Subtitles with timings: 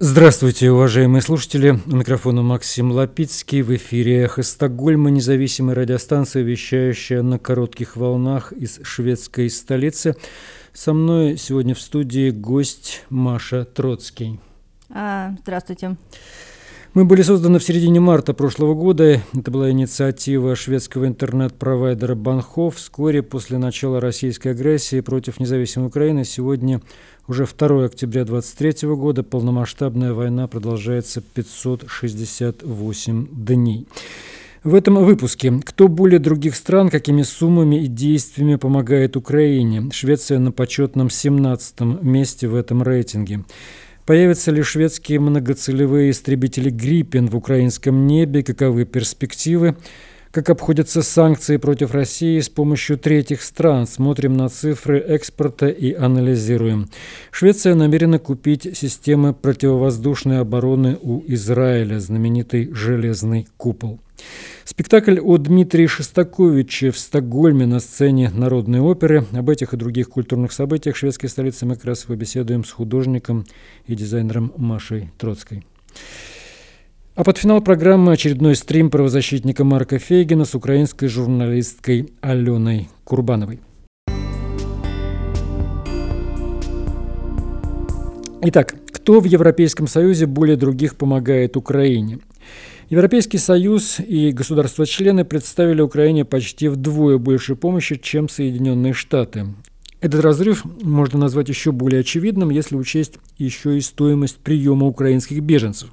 [0.00, 1.76] Здравствуйте, уважаемые слушатели.
[1.86, 3.62] У микрофона Максим Лапицкий.
[3.62, 10.14] В эфире «Эхо Стокгольма», независимая радиостанция, вещающая на коротких волнах из шведской столицы.
[10.72, 14.38] Со мной сегодня в студии гость Маша Троцкий.
[14.88, 15.96] А, здравствуйте.
[16.98, 19.22] Мы были созданы в середине марта прошлого года.
[19.32, 22.74] Это была инициатива шведского интернет-провайдера Банхов.
[22.74, 26.82] Вскоре после начала российской агрессии против независимой Украины сегодня
[27.28, 33.86] уже 2 октября 2023 года полномасштабная война продолжается 568 дней.
[34.64, 39.88] В этом выпуске кто более других стран, какими суммами и действиями помогает Украине.
[39.92, 43.44] Швеция на почетном 17 месте в этом рейтинге.
[44.08, 48.42] Появятся ли шведские многоцелевые истребители «Гриппен» в украинском небе?
[48.42, 49.76] Каковы перспективы?
[50.30, 53.86] Как обходятся санкции против России с помощью третьих стран?
[53.86, 56.88] Смотрим на цифры экспорта и анализируем.
[57.30, 64.00] Швеция намерена купить системы противовоздушной обороны у Израиля, знаменитый «Железный купол».
[64.64, 69.24] Спектакль о Дмитрии Шостаковиче в Стокгольме на сцене Народной оперы.
[69.32, 73.46] Об этих и других культурных событиях шведской столицы мы как раз побеседуем с художником
[73.86, 75.64] и дизайнером Машей Троцкой.
[77.14, 83.60] А под финал программы очередной стрим правозащитника Марка Фейгина с украинской журналисткой Аленой Курбановой.
[88.40, 92.20] Итак, кто в Европейском Союзе более других помогает Украине?
[92.90, 99.46] Европейский Союз и государства-члены представили Украине почти вдвое больше помощи, чем Соединенные Штаты.
[100.00, 105.90] Этот разрыв можно назвать еще более очевидным, если учесть еще и стоимость приема украинских беженцев.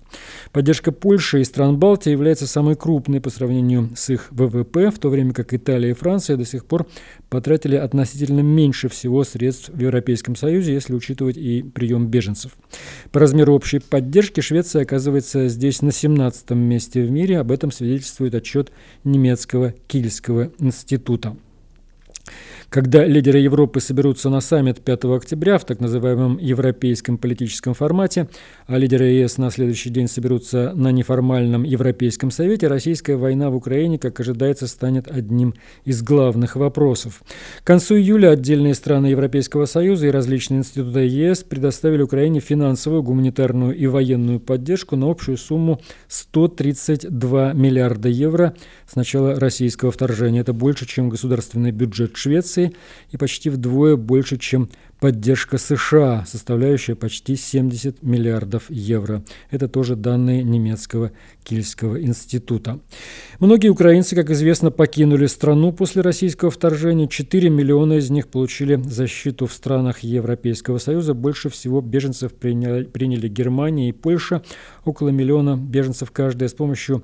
[0.52, 5.10] Поддержка Польши и стран Балтии является самой крупной по сравнению с их ВВП, в то
[5.10, 6.86] время как Италия и Франция до сих пор
[7.30, 12.52] потратили относительно меньше всего средств в Европейском Союзе, если учитывать и прием беженцев.
[13.12, 18.36] По размеру общей поддержки Швеция оказывается здесь на 17 месте в мире, об этом свидетельствует
[18.36, 18.72] отчет
[19.04, 21.36] немецкого Кильского института.
[22.70, 28.28] Когда лидеры Европы соберутся на саммит 5 октября в так называемом европейском политическом формате,
[28.68, 34.00] а лидеры ЕС на следующий день соберутся на неформальном Европейском совете, российская война в Украине,
[34.00, 35.54] как ожидается, станет одним
[35.86, 37.22] из главных вопросов.
[37.64, 43.76] К концу июля отдельные страны Европейского Союза и различные институты ЕС предоставили Украине финансовую, гуманитарную
[43.76, 48.56] и военную поддержку на общую сумму 132 миллиарда евро
[48.90, 50.42] с начала российского вторжения.
[50.42, 57.36] Это больше, чем государственный бюджет Швеции и почти вдвое больше, чем поддержка США, составляющая почти
[57.36, 59.24] 70 миллиардов евро.
[59.52, 61.12] Это тоже данные немецкого
[61.44, 62.80] Кильского института.
[63.40, 67.08] Многие украинцы, как известно, покинули страну после российского вторжения.
[67.08, 71.14] 4 миллиона из них получили защиту в странах Европейского Союза.
[71.14, 74.42] Больше всего беженцев приняли, приняли Германия и Польша.
[74.86, 77.04] Около миллиона беженцев каждая с помощью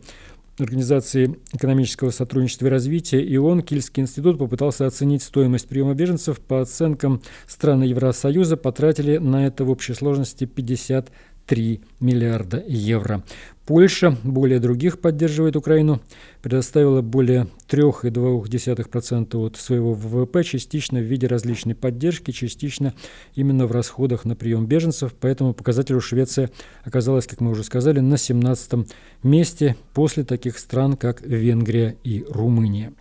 [0.61, 6.39] Организации экономического сотрудничества и развития ИОН Кильский институт попытался оценить стоимость приема беженцев.
[6.39, 11.11] По оценкам страны Евросоюза потратили на это в общей сложности 50
[11.51, 13.25] 3 миллиарда евро.
[13.65, 15.99] Польша более других поддерживает Украину,
[16.41, 22.93] предоставила более 3,2% от своего ВВП, частично в виде различной поддержки, частично
[23.35, 25.13] именно в расходах на прием беженцев.
[25.13, 26.49] По этому показателю Швеция
[26.85, 28.87] оказалась, как мы уже сказали, на 17
[29.23, 32.93] месте после таких стран, как Венгрия и Румыния.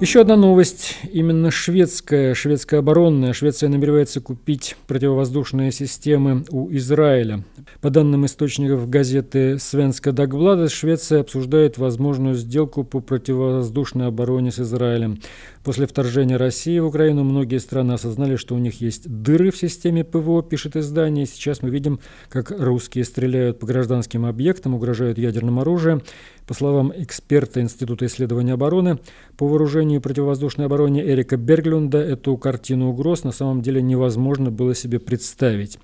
[0.00, 3.34] Еще одна новость, именно шведская, шведская оборонная.
[3.34, 7.44] Швеция намеревается купить противовоздушные системы у Израиля.
[7.82, 15.20] По данным источников газеты «Свенска Дагблада», Швеция обсуждает возможную сделку по противовоздушной обороне с Израилем.
[15.62, 20.04] После вторжения России в Украину многие страны осознали, что у них есть дыры в системе
[20.04, 21.26] ПВО, пишет издание.
[21.26, 22.00] Сейчас мы видим,
[22.30, 26.00] как русские стреляют по гражданским объектам, угрожают ядерным оружием.
[26.46, 29.00] По словам эксперта Института исследования обороны,
[29.36, 34.74] по вооружению и противовоздушной обороне Эрика Берглюнда эту картину угроз на самом деле невозможно было
[34.74, 35.78] себе представить.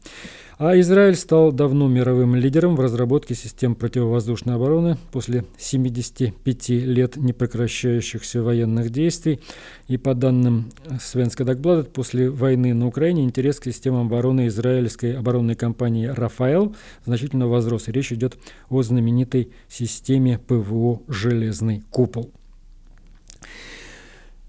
[0.58, 8.42] А Израиль стал давно мировым лидером в разработке систем противовоздушной обороны после 75 лет непрекращающихся
[8.42, 9.40] военных действий.
[9.86, 15.56] И по данным Свенска Дагбладет, после войны на Украине интерес к системам обороны израильской оборонной
[15.56, 16.74] компании «Рафаэл»
[17.04, 17.88] значительно возрос.
[17.88, 18.38] Речь идет
[18.70, 22.32] о знаменитой системе ПВО «Железный купол».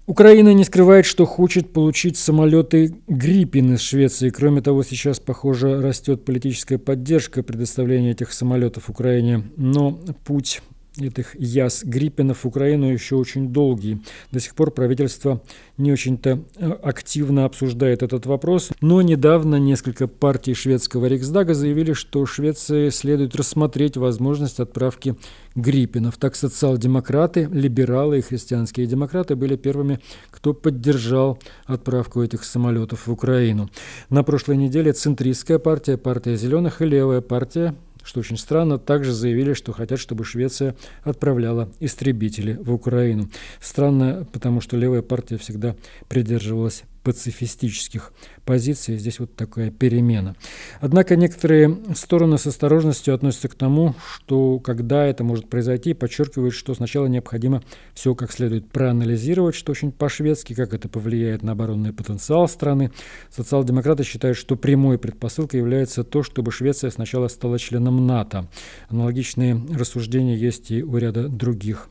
[0.08, 4.30] Украина не скрывает, что хочет получить самолеты «Гриппин» из Швеции.
[4.30, 9.42] Кроме того, сейчас, похоже, растет политическая поддержка предоставления этих самолетов Украине.
[9.58, 10.62] Но путь
[11.00, 14.02] этих яс Гриппинов в Украину еще очень долгий.
[14.32, 15.42] До сих пор правительство
[15.76, 22.26] не очень-то э, активно обсуждает этот вопрос, но недавно несколько партий шведского Риксдага заявили, что
[22.26, 25.16] Швеции следует рассмотреть возможность отправки
[25.54, 26.16] Гриппинов.
[26.18, 33.68] Так социал-демократы, либералы и христианские демократы были первыми, кто поддержал отправку этих самолетов в Украину.
[34.10, 37.74] На прошлой неделе центристская партия, партия зеленых и левая партия
[38.08, 43.28] что очень странно, также заявили, что хотят, чтобы Швеция отправляла истребители в Украину.
[43.60, 45.76] Странно, потому что левая партия всегда
[46.08, 48.12] придерживалась пацифистических
[48.44, 48.96] позиций.
[48.98, 50.36] Здесь вот такая перемена.
[50.80, 56.74] Однако некоторые стороны с осторожностью относятся к тому, что когда это может произойти, подчеркивают, что
[56.74, 57.62] сначала необходимо
[57.94, 62.90] все как следует проанализировать, что очень по-шведски, как это повлияет на оборонный потенциал страны.
[63.30, 68.48] Социал-демократы считают, что прямой предпосылкой является то, чтобы Швеция сначала стала членом НАТО.
[68.88, 71.88] Аналогичные рассуждения есть и у ряда других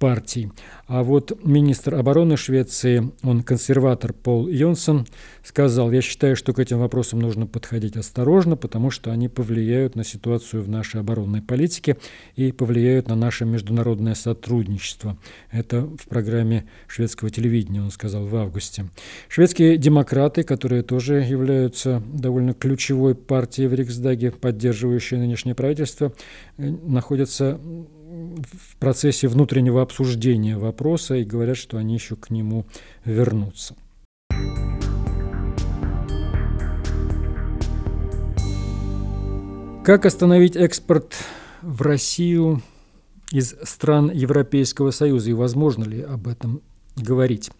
[0.00, 0.50] партий.
[0.86, 5.06] А вот министр обороны Швеции, он консерватор Пол Йонсон,
[5.44, 10.02] сказал, я считаю, что к этим вопросам нужно подходить осторожно, потому что они повлияют на
[10.02, 11.98] ситуацию в нашей оборонной политике
[12.34, 15.18] и повлияют на наше международное сотрудничество.
[15.52, 18.86] Это в программе шведского телевидения, он сказал в августе.
[19.28, 26.14] Шведские демократы, которые тоже являются довольно ключевой партией в Риксдаге, поддерживающие нынешнее правительство,
[26.56, 27.60] э, находятся
[28.20, 32.66] в процессе внутреннего обсуждения вопроса и говорят, что они еще к нему
[33.04, 33.74] вернутся.
[39.84, 41.14] Как остановить экспорт
[41.62, 42.62] в Россию
[43.32, 46.60] из стран Европейского Союза и возможно ли об этом
[46.96, 47.50] говорить?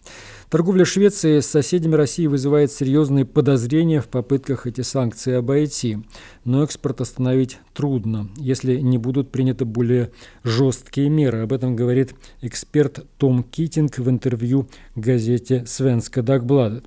[0.49, 5.97] Торговля Швеции с соседями России вызывает серьезные подозрения в попытках эти санкции обойти.
[6.43, 10.11] Но экспорт остановить трудно, если не будут приняты более
[10.43, 11.41] жесткие меры.
[11.41, 16.85] Об этом говорит эксперт Том Китинг в интервью газете «Свенска Дагбладет».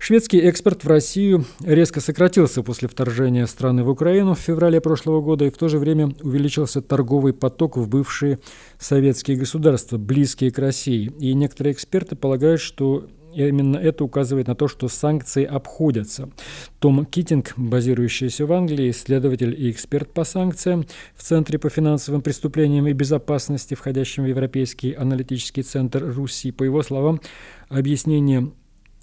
[0.00, 5.44] Шведский экспорт в Россию резко сократился после вторжения страны в Украину в феврале прошлого года,
[5.44, 8.40] и в то же время увеличился торговый поток в бывшие
[8.78, 11.12] советские государства, близкие к России.
[11.20, 13.06] И некоторые эксперты полагают, что
[13.44, 16.30] именно это указывает на то, что санкции обходятся.
[16.78, 22.86] Том Китинг, базирующийся в Англии, исследователь и эксперт по санкциям в Центре по финансовым преступлениям
[22.86, 27.20] и безопасности, входящем в Европейский аналитический центр Руси, по его словам,
[27.68, 28.50] объяснение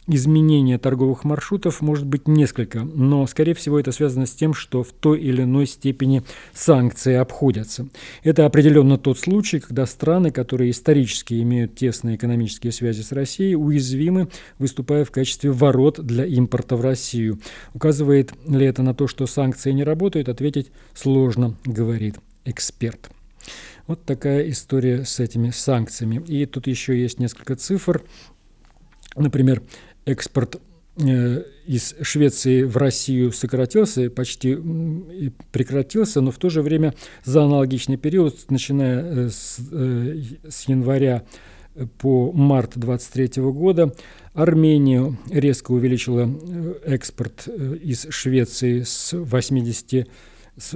[0.08, 4.92] изменения торговых маршрутов может быть несколько, но, скорее всего, это связано с тем, что в
[4.92, 6.24] той или иной степени
[6.54, 7.88] санкции обходятся.
[8.24, 14.30] Это определенно тот случай, когда страны, которые исторически имеют тесные экономические связи с Россией, уязвимы,
[14.60, 17.40] выступая в качестве ворот для импорта в Россию.
[17.74, 22.16] Указывает ли это на то, что санкции не работают, ответить сложно, говорит
[22.46, 23.10] эксперт.
[23.88, 26.24] Вот такая история с этими санкциями.
[26.28, 28.02] И тут еще есть несколько цифр.
[29.16, 29.62] Например,
[30.06, 30.62] экспорт
[30.98, 34.58] э, из Швеции в Россию сократился, почти
[35.52, 41.24] прекратился, но в то же время за аналогичный период, начиная э, с, э, с января
[41.98, 43.96] по март 2023 года,
[44.34, 46.30] Армения резко увеличила
[46.86, 50.08] экспорт из Швеции с 80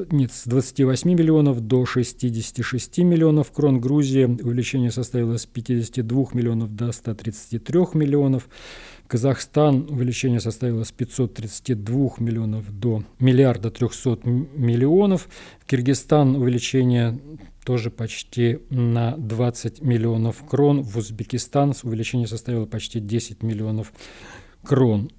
[0.09, 3.80] нет, с 28 миллионов до 66 миллионов крон.
[3.80, 8.49] Грузия увеличение составило с 52 миллионов до 133 миллионов.
[9.07, 15.30] Казахстан увеличение составило с 532 миллионов до миллиарда 300 миллионов.
[15.66, 17.18] Киргизстан увеличение
[17.66, 20.81] тоже почти на 20 миллионов крон.
[20.83, 23.94] В Узбекистан увеличение составило почти 10 миллионов
[24.64, 25.09] крон.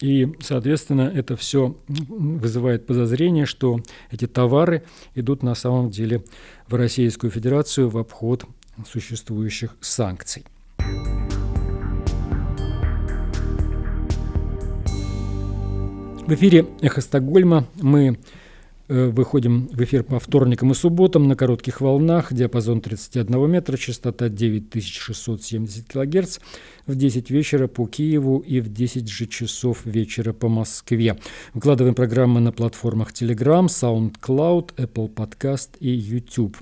[0.00, 3.80] И, соответственно, это все вызывает подозрение, что
[4.10, 4.82] эти товары
[5.14, 6.24] идут на самом деле
[6.66, 8.44] в Российскую Федерацию в обход
[8.86, 10.44] существующих санкций.
[16.26, 18.18] В эфире «Эхо Стокгольма» мы
[18.88, 24.30] э, выходим в эфир по вторникам и субботам на коротких волнах, диапазон 31 метра, частота
[24.30, 26.38] 9670 килогерц,
[26.86, 31.18] в 10 вечера по Киеву и в 10 же часов вечера по Москве.
[31.52, 36.56] Выкладываем программы на платформах Telegram, SoundCloud, Apple Podcast и YouTube.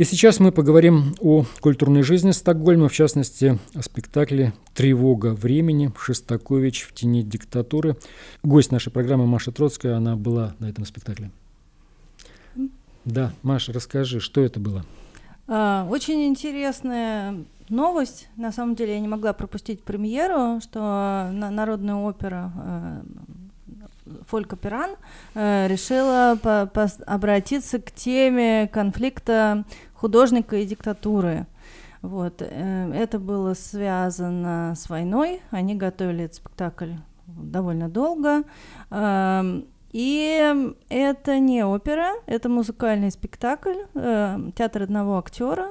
[0.00, 5.92] И сейчас мы поговорим о культурной жизни Стокгольма, в частности, о спектакле «Тревога времени.
[5.94, 7.98] Шестакович в тени диктатуры».
[8.42, 11.30] Гость нашей программы Маша Троцкая, она была на этом спектакле.
[13.04, 14.86] Да, Маша, расскажи, что это было?
[15.46, 17.34] А, очень интересная
[17.68, 18.30] новость.
[18.36, 23.02] На самом деле я не могла пропустить премьеру, что Народная опера э,
[24.28, 24.90] Фолька Пиран
[25.34, 26.38] э, решила
[27.06, 29.64] обратиться к теме конфликта
[30.00, 31.46] художника и диктатуры.
[32.02, 32.40] Вот.
[32.40, 35.42] Э, это было связано с войной.
[35.50, 36.92] Они готовили этот спектакль
[37.26, 38.44] довольно долго.
[38.90, 45.68] Эм, и это не опера, это музыкальный спектакль, э, театр одного актера.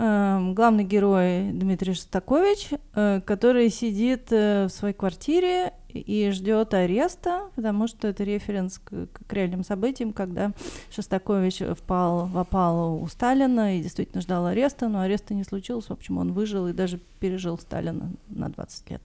[0.00, 7.50] Э, главный герой Дмитрий Шостакович, э, который сидит э, в своей квартире и ждет ареста,
[7.56, 10.52] потому что это референс к, к реальным событиям, когда
[10.94, 15.86] Шостакович впал в опалу у Сталина и действительно ждал ареста, но ареста не случилось.
[15.86, 19.02] В общем, он выжил и даже пережил Сталина на 20 лет.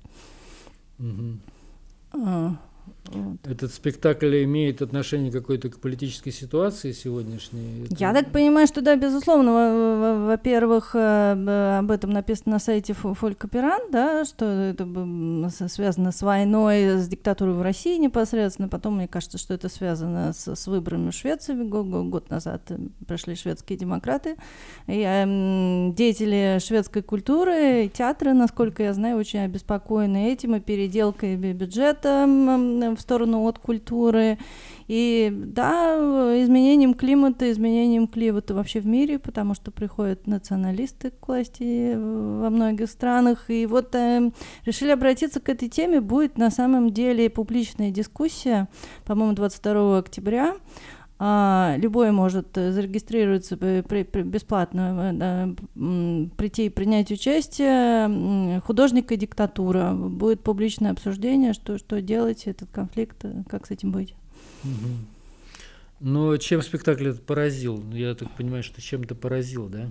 [1.00, 2.58] Угу.
[3.06, 3.38] Вот.
[3.46, 7.86] Этот спектакль имеет отношение какой-то к политической ситуации сегодняшней?
[7.86, 7.96] Это...
[8.00, 10.28] Я так понимаю, что да, безусловно.
[10.28, 14.88] Во-первых, э, об этом написано на сайте Фолькоперан, да, что это
[15.70, 18.70] связано с войной, с диктатурой в России непосредственно.
[18.70, 21.54] Потом, мне кажется, что это связано с, с выборами в Швеции.
[21.54, 22.72] Год назад
[23.06, 24.38] прошли шведские демократы.
[24.88, 32.26] И эм, деятели шведской культуры, театры, насколько я знаю, очень обеспокоены этим и переделкой бюджета
[32.96, 34.38] в сторону от культуры.
[34.88, 35.96] И да,
[36.44, 42.90] изменением климата, изменением климата вообще в мире, потому что приходят националисты к власти во многих
[42.90, 43.50] странах.
[43.50, 44.32] И вот э,
[44.66, 46.02] решили обратиться к этой теме.
[46.02, 48.68] Будет на самом деле публичная дискуссия,
[49.06, 50.56] по-моему, 22 октября.
[51.26, 58.60] А, любой может зарегистрироваться при, при, бесплатно, э, прийти и принять участие.
[58.66, 59.94] Художник и диктатура.
[59.94, 64.16] Будет публичное обсуждение, что, что делать, этот конфликт, э, как с этим быть.
[66.02, 67.82] Но чем спектакль этот поразил?
[67.94, 69.88] Я так понимаю, что чем-то поразил, да?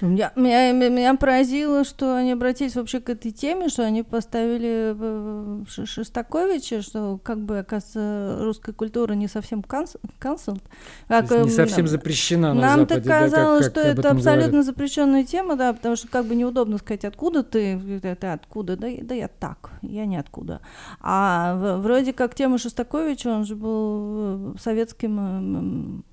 [0.00, 5.64] Меня, меня, меня поразило, что они обратились вообще к этой теме, что они поставили э,
[5.66, 10.62] Шостаковича, что как бы, оказывается, русская культура не совсем cancelled.
[11.08, 13.00] Как, не совсем запрещена на Нам Западе.
[13.00, 14.66] так казалось, да, как, как что это абсолютно говорят.
[14.66, 19.14] запрещенная тема, да, потому что как бы неудобно сказать, откуда ты, ты откуда, да, да
[19.14, 20.60] я так, я не откуда.
[21.00, 26.04] А вроде как тема Шостаковича, он же был э, советским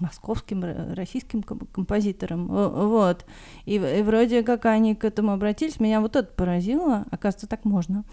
[0.00, 0.64] московским,
[0.94, 2.46] российским композитором.
[2.48, 3.24] Вот.
[3.66, 5.80] И, и вроде как они к этому обратились.
[5.80, 7.04] Меня вот это поразило.
[7.10, 8.04] Оказывается, так можно.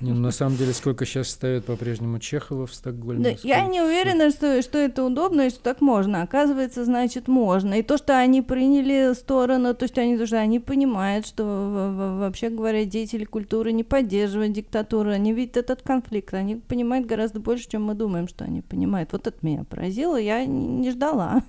[0.00, 3.22] Не, ну, на самом деле, сколько сейчас ставят по-прежнему Чехова в Стокгольме?
[3.24, 6.22] Да, я не уверена, что, что это удобно и что так можно.
[6.22, 7.74] Оказывается, значит, можно.
[7.74, 12.84] И то, что они приняли сторону, то, что они, что они понимают, что вообще говоря,
[12.84, 17.94] деятели культуры не поддерживают диктатуру, они видят этот конфликт, они понимают гораздо больше, чем мы
[17.94, 19.12] думаем, что они понимают.
[19.12, 20.16] Вот это меня поразило.
[20.16, 21.42] Я не ждала.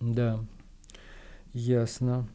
[0.00, 0.40] Да,
[1.52, 2.28] ясно.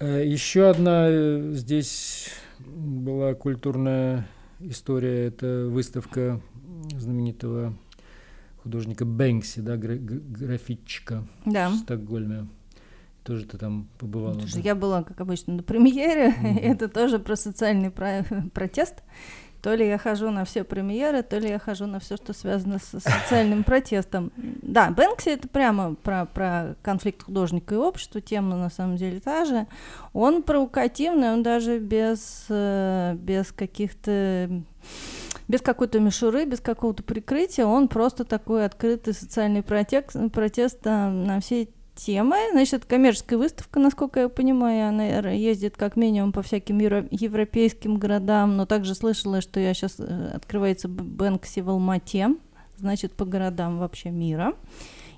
[0.00, 2.28] Э, Еще одна э, здесь
[2.58, 4.26] была культурная
[4.60, 5.26] история.
[5.26, 6.40] Это выставка
[6.96, 7.74] знаменитого
[8.62, 11.68] художника Бэнкси, да, графитчика да.
[11.70, 12.48] в Стокгольме.
[13.22, 14.36] Тоже ты там побывала?
[14.36, 14.60] да?
[14.60, 16.30] Я была, как обычно, на премьере.
[16.30, 16.60] Mm-hmm.
[16.60, 19.02] Это тоже про социальный про- протест.
[19.62, 22.78] То ли я хожу на все премьеры, то ли я хожу на все, что связано
[22.78, 24.32] с социальным протестом.
[24.36, 29.44] Да, Бэнкси это прямо про, про конфликт художника и общества, тема на самом деле та
[29.44, 29.66] же.
[30.12, 34.62] Он провокативный, он даже без, э, без каких-то
[35.48, 41.68] без какой-то мишуры, без какого-то прикрытия, он просто такой открытый социальный протест, протест на все
[41.98, 42.36] темы.
[42.52, 44.88] Значит, это коммерческая выставка, насколько я понимаю.
[44.88, 50.30] Она ездит как минимум по всяким европейским городам, но также слышала, что я сейчас э,
[50.34, 52.30] открывается Бэнкси в Алмате,
[52.78, 54.54] значит, по городам вообще мира.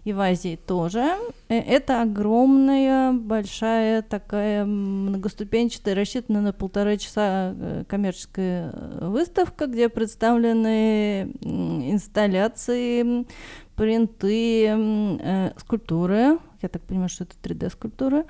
[0.04, 1.16] И в Азии тоже.
[1.48, 8.72] Э, это огромная, большая такая многоступенчатая, рассчитанная на полтора часа э, коммерческая
[9.02, 13.26] выставка, где представлены инсталляции,
[13.76, 16.38] принты, э, скульптуры.
[16.62, 18.24] Я так понимаю, что это 3D-скульптуры.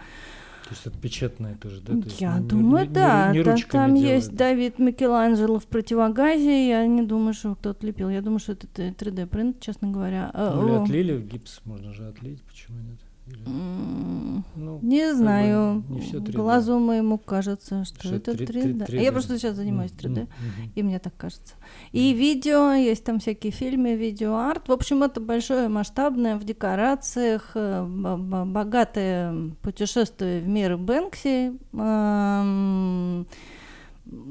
[0.64, 1.94] То есть отпечатанные тоже, да?
[1.94, 3.32] То я не, думаю, не, да.
[3.32, 3.99] Не, не там делают.
[3.99, 6.68] есть Давид Микеланджело в противогазе.
[6.68, 8.08] Я не думаю, что кто-то лепил.
[8.08, 10.30] Я думаю, что это 3D-принт, честно говоря.
[10.32, 12.99] Ну, или отлили в гипс, можно же отлить, почему нет?
[13.46, 15.84] Ну, не знаю.
[15.88, 18.46] Не все Глазу моему кажется, что, что это 3D.
[18.46, 18.87] 3D.
[18.87, 19.02] 3D.
[19.02, 20.28] Я просто сейчас занимаюсь 3D, mm-hmm.
[20.75, 21.54] и мне так кажется.
[21.92, 24.68] И видео, есть там всякие фильмы, видеоарт.
[24.68, 31.52] В общем, это большое, масштабное, в декорациях, э, богатое путешествие в мир Бэнкси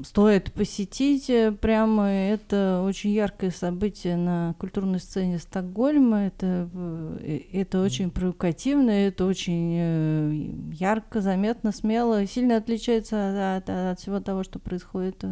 [0.04, 1.30] стоит посетить.
[1.30, 6.26] Э, прямо это очень яркое событие на культурной сцене Стокгольма.
[6.26, 13.70] Это, э, это очень провокативно, это очень э, ярко, заметно, смело, сильно отличается от, от,
[13.92, 15.24] от всего того, что происходит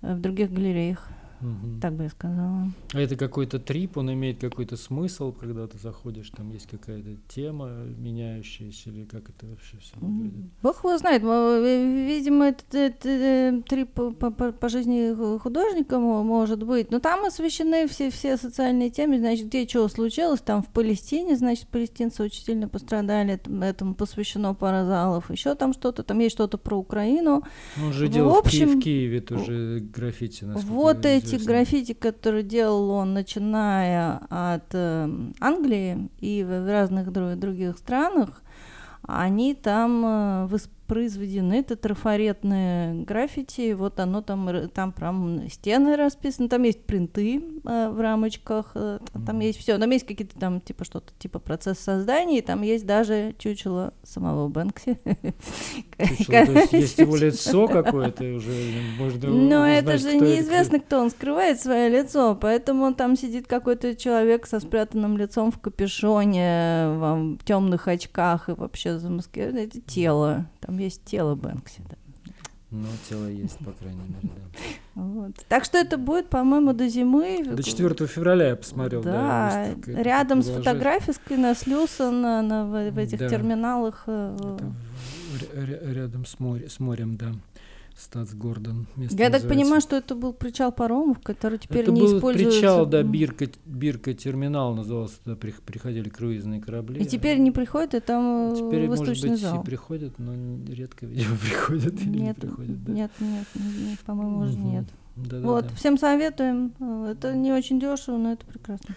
[0.00, 1.08] в других галереях.
[1.40, 1.80] Угу.
[1.80, 2.70] Так бы я сказала.
[2.92, 7.68] А это какой-то трип, он имеет какой-то смысл, когда ты заходишь, там есть какая-то тема
[7.68, 10.50] меняющаяся, или как это вообще все выглядит?
[10.62, 11.22] Бог его знает.
[11.22, 16.90] Видимо, это, это, это трип по, по, по жизни художника может быть.
[16.90, 21.68] Но там освещены все, все социальные темы, значит, где что случилось, там в Палестине, значит,
[21.68, 26.76] палестинцы очень сильно пострадали, этому посвящено пара залов, еще там что-то, там есть что-то про
[26.76, 27.44] Украину.
[27.76, 32.42] Ну, он же делал в, общем, в Киеве тоже граффити, Вот эти эти граффити, которые
[32.42, 35.08] делал он, начиная от э,
[35.40, 38.42] Англии и в разных других странах,
[39.02, 40.46] они там э,
[40.88, 47.88] произведены, это трафаретные граффити, вот оно там, там прям стены расписаны, там есть принты э,
[47.90, 52.38] в рамочках, э, там есть все, там есть какие-то там типа что-то типа процесс создания,
[52.38, 54.98] и там есть даже чучело самого Бэнкси.
[55.98, 58.50] Чучело, то есть есть его лицо какое-то уже,
[58.98, 64.46] можно Но это же неизвестно, кто он скрывает свое лицо, поэтому там сидит какой-то человек
[64.46, 71.04] со спрятанным лицом в капюшоне, в темных очках и вообще замаскировано, это тело, там есть
[71.04, 71.96] тело Бэнкси, да.
[72.70, 75.02] Ну, тело есть, по крайней мере, да.
[75.02, 75.32] Вот.
[75.48, 77.42] Так что это будет, по-моему, до зимы.
[77.42, 79.02] До 4 февраля я посмотрел.
[79.02, 83.28] Да, да рядом с фотографиской на Слюсона, на, в, в этих да.
[83.28, 84.04] терминалах.
[84.06, 84.58] Э,
[85.34, 87.32] это рядом с, море, с морем, да.
[87.98, 88.86] Стац Гордон.
[88.96, 92.60] Я так понимаю, что это был причал паромов, который теперь это не был используется.
[92.60, 97.02] причал, да, Бирка, Бирка терминал назывался, туда приходили круизные корабли.
[97.02, 99.62] И теперь не приходят, и там теперь, восточный может быть, зал.
[99.62, 100.32] и приходят, но
[100.72, 102.84] редко, видимо, приходят или нет, не приходят.
[102.84, 102.92] Да.
[102.92, 104.84] Нет, нет, нет, по-моему, уже нет.
[105.16, 105.74] Да, вот, да.
[105.74, 106.72] всем советуем.
[107.04, 108.94] Это не очень дешево, но это прекрасно.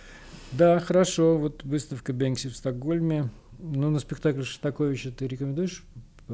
[0.52, 1.38] Да, хорошо.
[1.40, 3.30] Вот выставка Бенкси в Стокгольме.
[3.58, 5.84] Ну, на спектакль Шостаковича ты рекомендуешь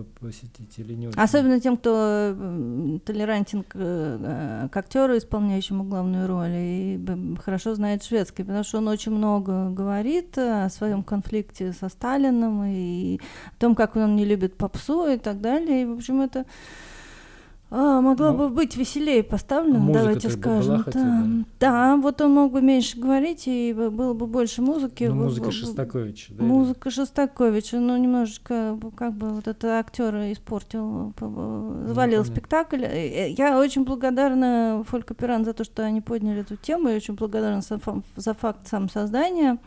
[0.04, 1.20] посетить или не очень.
[1.20, 2.36] Особенно тем, кто
[3.06, 7.00] толерантен к, э, к актеру, исполняющему главную роль, и
[7.44, 13.20] хорошо знает шведский, потому что он очень много говорит о своем конфликте со Сталином и
[13.58, 15.84] о том, как он не любит попсу и так далее.
[15.84, 16.46] И, в общем, это
[17.70, 20.84] а, могло ну, бы быть веселее поставлено, давайте скажем.
[20.84, 21.28] Была да.
[21.60, 25.04] да, вот он мог бы меньше говорить, и было бы больше музыки.
[25.04, 26.44] Ну, музыка Шостаковича, да?
[26.46, 32.86] Музыка Шостаковича, но немножечко как бы вот это актера испортил, завалил ну, спектакль.
[32.86, 37.16] Э, я очень благодарна Фолька Пиран за то, что они подняли эту тему, и очень
[37.16, 37.82] благодарна за,
[38.16, 39.58] за факт сам создания.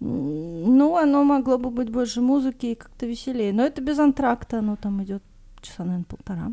[0.00, 3.52] Ну, оно могло бы быть больше музыки и как-то веселее.
[3.52, 5.22] Но это без антракта, оно там идет
[5.62, 6.50] часа, наверное, полтора.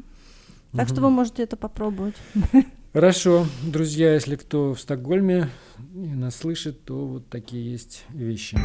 [0.75, 2.15] Так что вы можете это попробовать.
[2.93, 5.49] Хорошо, друзья, если кто в Стокгольме
[5.95, 8.57] и нас слышит, то вот такие есть вещи.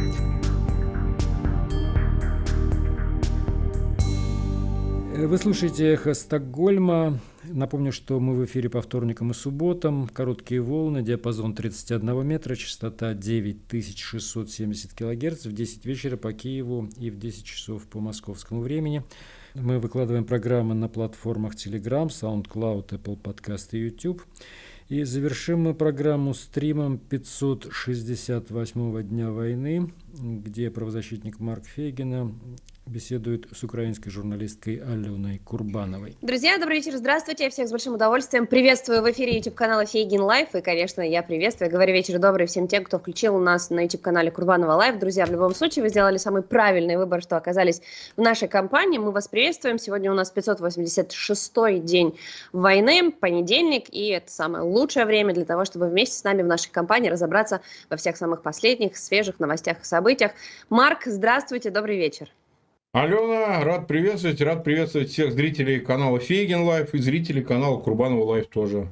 [5.15, 7.19] Вы слушаете «Эхо Стокгольма».
[7.43, 10.07] Напомню, что мы в эфире по вторникам и субботам.
[10.07, 17.17] Короткие волны, диапазон 31 метра, частота 9670 килогерц в 10 вечера по Киеву и в
[17.17, 19.03] 10 часов по московскому времени.
[19.55, 24.21] Мы выкладываем программы на платформах Telegram, SoundCloud, Apple Podcast и YouTube.
[24.89, 32.31] И завершим мы программу стримом 568-го дня войны, где правозащитник Марк Фейгина
[32.89, 36.17] беседует с украинской журналисткой Аленой Курбановой.
[36.21, 40.55] Друзья, добрый вечер, здравствуйте, я всех с большим удовольствием приветствую в эфире YouTube-канала Фейгин Live,
[40.55, 44.73] и, конечно, я приветствую, говорю вечер добрый всем тем, кто включил нас на YouTube-канале Курбанова
[44.73, 44.99] Live.
[44.99, 47.81] Друзья, в любом случае, вы сделали самый правильный выбор, что оказались
[48.17, 52.17] в нашей компании, мы вас приветствуем, сегодня у нас 586-й день
[52.51, 56.71] войны, понедельник, и это самое лучшее время для того, чтобы вместе с нами в нашей
[56.71, 60.31] компании разобраться во всех самых последних, свежих новостях и событиях.
[60.69, 62.31] Марк, здравствуйте, добрый вечер.
[62.91, 68.47] Алена, рад приветствовать, рад приветствовать всех зрителей канала Фейгин Live и зрителей канала Курбанова Live
[68.47, 68.91] тоже.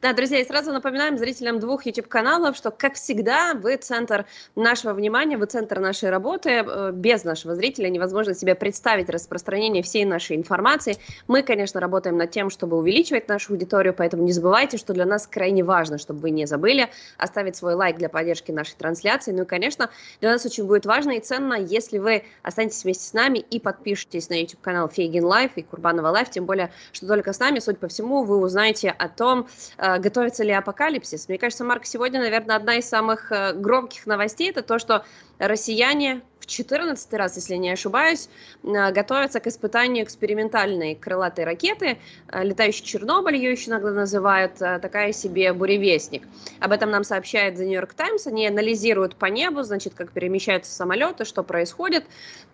[0.00, 5.36] Да, друзья, и сразу напоминаем зрителям двух YouTube-каналов, что, как всегда, вы центр нашего внимания,
[5.36, 6.50] вы центр нашей работы.
[6.64, 10.98] Э, без нашего зрителя невозможно себе представить распространение всей нашей информации.
[11.26, 15.26] Мы, конечно, работаем над тем, чтобы увеличивать нашу аудиторию, поэтому не забывайте, что для нас
[15.26, 19.32] крайне важно, чтобы вы не забыли оставить свой лайк для поддержки нашей трансляции.
[19.32, 23.14] Ну и, конечно, для нас очень будет важно и ценно, если вы останетесь вместе с
[23.14, 27.40] нами и подпишитесь на YouTube-канал Фейгин Live и Курбанова Live, тем более, что только с
[27.40, 29.48] нами, судя по всему, вы узнаете о том,
[29.87, 31.28] Э, готовится ли апокалипсис.
[31.28, 35.04] Мне кажется, Марк, сегодня, наверное, одна из самых э, громких новостей это то, что
[35.38, 38.28] россияне в 14 раз, если не ошибаюсь,
[38.62, 41.98] э, готовятся к испытанию экспериментальной крылатой ракеты,
[42.32, 46.26] летающий Чернобыль, ее еще иногда называют, такая себе буревестник.
[46.60, 48.26] Об этом нам сообщает The New York Times.
[48.26, 52.04] Они анализируют по небу, значит, как перемещаются самолеты, что происходит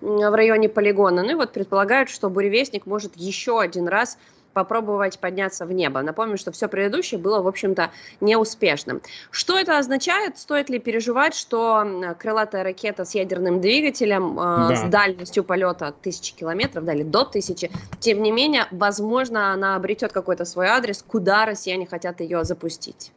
[0.01, 1.23] в районе полигона.
[1.23, 4.19] Ну и вот предполагают, что буревестник может еще один раз
[4.55, 6.01] попробовать подняться в небо.
[6.01, 7.91] Напомню, что все предыдущее было, в общем-то,
[8.21, 9.03] неуспешным.
[9.31, 10.39] Что это означает?
[10.39, 14.77] Стоит ли переживать, что крылатая ракета с ядерным двигателем э, да.
[14.77, 20.45] с дальностью полета тысячи километров, да, до тысячи, тем не менее, возможно, она обретет какой-то
[20.45, 23.13] свой адрес, куда россияне хотят ее запустить?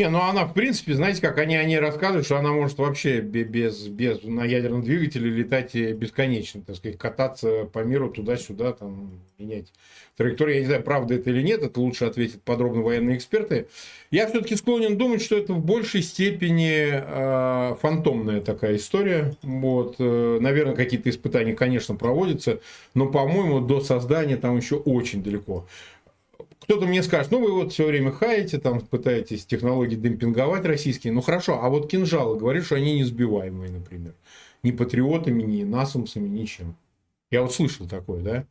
[0.00, 3.20] Не, ну она, в принципе, знаете, как они о ней рассказывают, что она может вообще
[3.20, 9.66] без, без на ядерном двигателе летать бесконечно, так сказать, кататься по миру туда-сюда, там, менять
[10.16, 10.54] траекторию.
[10.54, 13.66] Я не знаю, правда это или нет, это лучше ответят подробно военные эксперты.
[14.10, 19.34] Я все-таки склонен думать, что это в большей степени э, фантомная такая история.
[19.42, 22.60] Вот, э, наверное, какие-то испытания, конечно, проводятся,
[22.94, 25.66] но, по-моему, до создания там еще очень далеко.
[26.70, 31.12] Кто-то мне скажет, ну вы вот все время хаете, там пытаетесь технологии демпинговать российские.
[31.12, 34.14] Ну хорошо, а вот кинжалы, говорят, что они не сбиваемые, например.
[34.62, 36.76] Ни патриотами, ни насумсами, ничем.
[37.32, 38.46] Я вот слышал такое, да?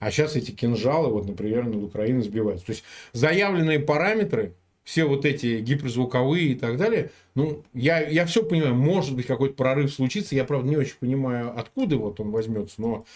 [0.00, 2.66] А сейчас эти кинжалы, вот, например, над Украиной сбиваются.
[2.66, 4.52] То есть заявленные параметры,
[4.84, 9.54] все вот эти гиперзвуковые и так далее, ну, я, я все понимаю, может быть, какой-то
[9.54, 13.06] прорыв случится, я, правда, не очень понимаю, откуда вот он возьмется, но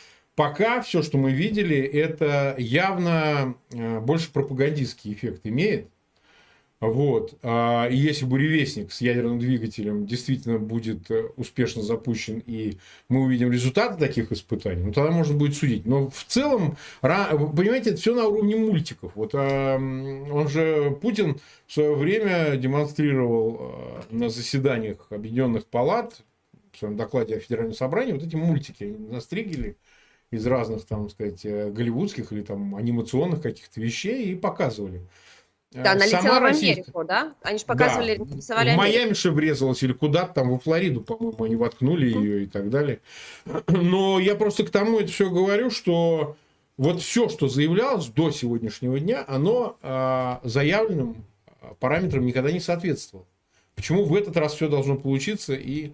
[0.40, 5.90] Пока все, что мы видели, это явно э, больше пропагандистский эффект имеет.
[6.80, 7.38] Вот.
[7.42, 12.78] А, и если буревестник с ядерным двигателем действительно будет э, успешно запущен, и
[13.10, 15.84] мы увидим результаты таких испытаний, ну тогда можно будет судить.
[15.84, 19.12] Но в целом, понимаете, это все на уровне мультиков.
[19.16, 26.22] Вот а, он же, Путин в свое время демонстрировал э, на заседаниях Объединенных Палат,
[26.72, 29.76] в своем докладе о Федеральном собрании, вот эти мультики настригили
[30.30, 35.02] из разных, там, сказать, э, голливудских или там анимационных каких-то вещей и показывали.
[35.72, 36.74] Э, да, она Сама летела Россия...
[36.74, 37.34] в Америку, да?
[37.42, 38.36] Они же показывали, да.
[38.36, 42.46] рисовали В Майами же врезалась или куда-то там, во Флориду, по-моему, они воткнули ее и
[42.46, 43.00] так далее.
[43.68, 46.36] Но я просто к тому это все говорю, что
[46.76, 51.24] вот все, что заявлялось до сегодняшнего дня, оно э, заявленным
[51.78, 53.26] параметрам никогда не соответствовало.
[53.74, 55.92] Почему в этот раз все должно получиться и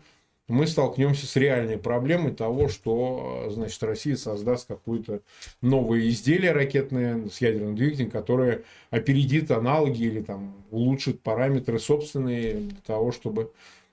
[0.49, 5.21] мы столкнемся с реальной проблемой того, что значит, Россия создаст какое-то
[5.61, 12.81] новое изделие ракетное с ядерным двигателем, которое опередит аналоги или там, улучшит параметры собственные для
[12.87, 13.51] того, чтобы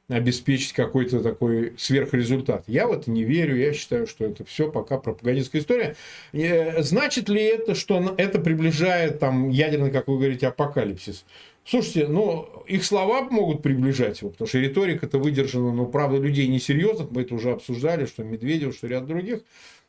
[0.09, 2.65] обеспечить какой-то такой сверхрезультат.
[2.67, 5.95] Я в это не верю, я считаю, что это все пока пропагандистская история.
[6.33, 11.25] Э, значит ли это, что это приближает там ядерный, как вы говорите, апокалипсис?
[11.65, 17.11] Слушайте, ну, их слова могут приближать его, потому что риторика-то выдержана, ну, правда, людей несерьезных,
[17.11, 19.43] мы это уже обсуждали, что Медведев, что ряд других,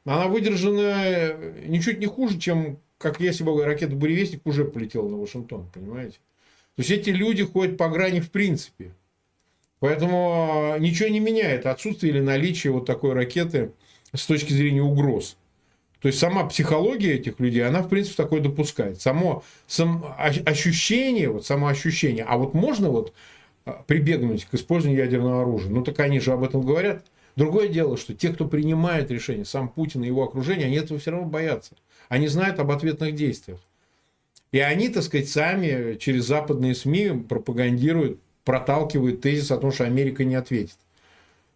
[0.04, 1.34] она выдержана
[1.66, 6.18] ничуть не хуже, чем, как если бы ракета «Буревестник» уже полетела на Вашингтон, понимаете?
[6.76, 8.92] То есть, эти люди ходят по грани в принципе.
[9.80, 13.72] Поэтому ничего не меняет отсутствие или наличие вот такой ракеты
[14.14, 15.36] с точки зрения угроз.
[16.04, 19.00] То есть сама психология этих людей, она в принципе такое допускает.
[19.00, 23.14] Само сам, ощущение, вот само ощущение, а вот можно вот
[23.64, 27.06] а, прибегнуть к использованию ядерного оружия, ну так они же об этом говорят.
[27.36, 31.10] Другое дело, что те, кто принимает решение, сам Путин и его окружение, они этого все
[31.10, 31.74] равно боятся.
[32.10, 33.60] Они знают об ответных действиях.
[34.52, 40.22] И они, так сказать, сами через западные СМИ пропагандируют, проталкивают тезис о том, что Америка
[40.22, 40.76] не ответит.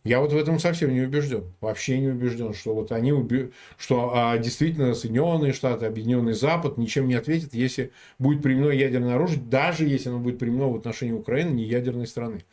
[0.04, 1.52] Я вот в этом совсем не убежден.
[1.60, 3.50] Вообще не убежден, что вот они уби...
[3.76, 9.40] что а, действительно Соединенные Штаты, Объединенный Запад ничем не ответят, если будет применено ядерное оружие,
[9.40, 12.44] даже если оно будет применено в отношении Украины, не ядерной страны.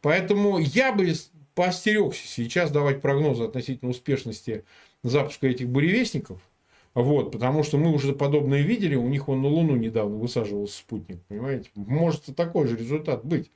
[0.00, 1.12] Поэтому я бы
[1.54, 4.64] поостерегся сейчас давать прогнозы относительно успешности
[5.02, 6.40] запуска этих буревестников.
[6.94, 11.22] Вот, потому что мы уже подобное видели, у них он на Луну недавно высаживался спутник,
[11.22, 11.70] понимаете?
[11.74, 13.50] Может такой же результат быть.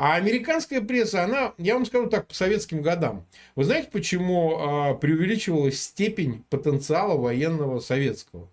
[0.00, 3.26] А американская пресса, она, я вам скажу так, по советским годам.
[3.56, 8.48] Вы знаете, почему а, преувеличивалась степень потенциала военного советского?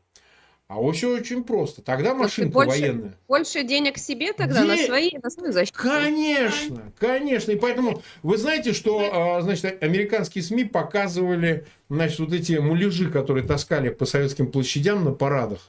[0.68, 1.84] А очень очень просто.
[1.84, 3.16] Тогда машинка больше, военная.
[3.28, 4.68] Больше денег себе тогда Де...
[4.70, 5.78] на свои, на свою защиту.
[5.78, 7.52] Конечно, конечно.
[7.52, 13.46] И поэтому вы знаете, что а, значит, американские СМИ показывали значит, вот эти муляжи, которые
[13.46, 15.60] таскали по советским площадям на парадах.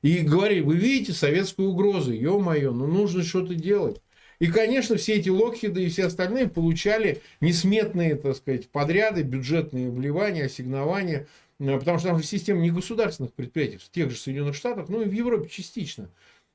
[0.00, 4.00] И говорили, вы видите советскую угрозу, ё-моё, ну нужно что-то делать.
[4.40, 10.46] И, конечно, все эти Локхиды и все остальные получали несметные, так сказать, подряды, бюджетные вливания,
[10.46, 11.26] ассигнования,
[11.58, 15.02] э, потому что там же система не государственных предприятий, в тех же Соединенных Штатах, ну
[15.02, 16.08] и в Европе частично.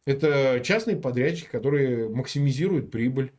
[0.07, 3.31] Это частные подрядчики, которые максимизируют прибыль.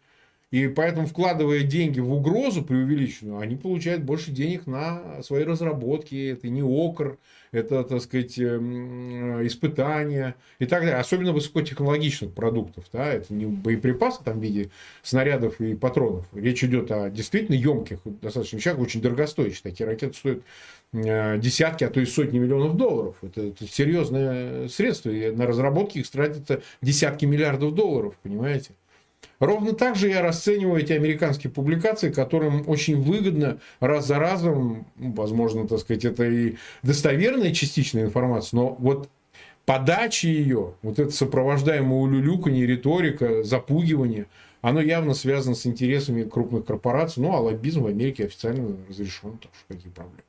[0.53, 6.33] И поэтому, вкладывая деньги в угрозу преувеличенную, они получают больше денег на свои разработки.
[6.33, 7.19] Это не окр,
[7.57, 10.97] это, так сказать, эм, испытания и так далее.
[10.97, 12.85] Особенно высокотехнологичных продуктов.
[12.93, 13.13] Да?
[13.13, 14.71] Это не боеприпасы там, в виде
[15.03, 16.27] снарядов и патронов.
[16.35, 19.63] Речь идет о действительно емких достаточно вещах, очень дорогостоящих.
[19.63, 20.43] Такие ракеты стоят
[20.93, 23.17] э, десятки, а то и сотни миллионов долларов.
[23.23, 25.11] Это, это серьезное средство.
[25.11, 28.73] И на разработки их тратится десятки миллиардов долларов, понимаете?
[29.39, 35.69] Ровно так же я расцениваю эти американские публикации, которым очень выгодно раз за разом, возможно,
[35.69, 39.09] так сказать, это и достоверная частичная информация, но вот
[39.67, 44.27] подача ее, вот это сопровождаемое улюлюканье, риторика, запугивание,
[44.63, 47.23] оно явно связано с интересами крупных корпораций.
[47.23, 50.23] Ну, а лоббизм в Америке официально разрешен, так что какие проблемы.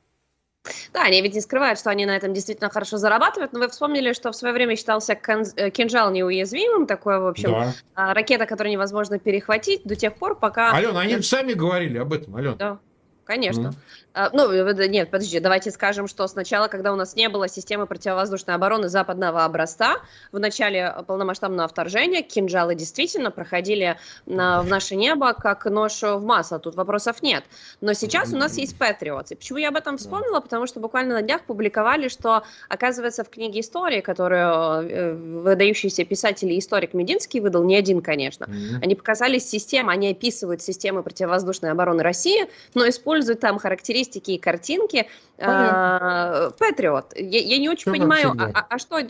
[0.92, 4.12] Да, они ведь не скрывают, что они на этом действительно хорошо зарабатывают, но вы вспомнили,
[4.12, 7.72] что в свое время считался э, кинжал неуязвимым, такое, в общем, да.
[7.94, 10.72] А, ракета, которую невозможно перехватить до тех пор, пока...
[10.72, 12.54] Алена, они сами говорили об этом, Алена.
[12.54, 12.78] Да,
[13.24, 13.68] конечно.
[13.68, 13.74] Mm.
[14.18, 14.50] А, ну,
[14.88, 19.44] нет, подожди, давайте скажем, что сначала, когда у нас не было системы противовоздушной обороны западного
[19.44, 19.98] образца,
[20.32, 26.58] в начале полномасштабного вторжения кинжалы действительно проходили на, в наше небо как нож в масло,
[26.58, 27.44] тут вопросов нет.
[27.80, 28.74] Но сейчас у нас есть.
[28.78, 30.40] И почему я об этом вспомнила?
[30.40, 36.50] Потому что буквально на днях публиковали, что, оказывается, в книге истории, которую э, выдающийся писатель
[36.52, 38.82] и историк Мединский выдал, не один, конечно, mm-hmm.
[38.82, 44.38] они показали систему, они описывают системы противовоздушной обороны России, но используют там характеристики статистики и
[44.38, 45.06] картинки.
[45.38, 47.16] Патриот.
[47.16, 49.00] Я, я не очень Все понимаю, а, а, а что,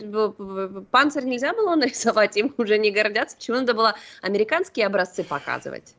[0.91, 3.35] панцирь нельзя было нарисовать, им уже не гордятся?
[3.35, 5.95] Почему надо было американские образцы показывать?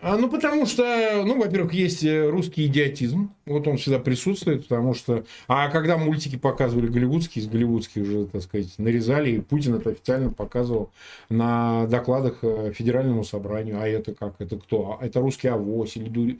[0.00, 4.94] А, ну, потому что, ну, во-первых, есть э, русский идиотизм, вот он всегда присутствует, потому
[4.94, 5.24] что...
[5.48, 10.30] А когда мультики показывали голливудские, из голливудских уже, так сказать, нарезали, и Путин это официально
[10.30, 10.92] показывал
[11.28, 13.80] на докладах э, Федеральному собранию.
[13.80, 14.34] А это как?
[14.38, 14.98] Это кто?
[15.00, 16.38] А это русский авось или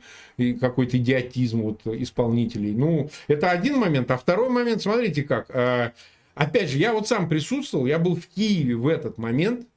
[0.53, 2.73] какой-то идиотизм вот исполнителей.
[2.73, 4.09] Ну, это один момент.
[4.11, 5.49] А второй момент, смотрите как.
[5.49, 5.91] Э,
[6.35, 9.67] опять же, я вот сам присутствовал, я был в Киеве в этот момент,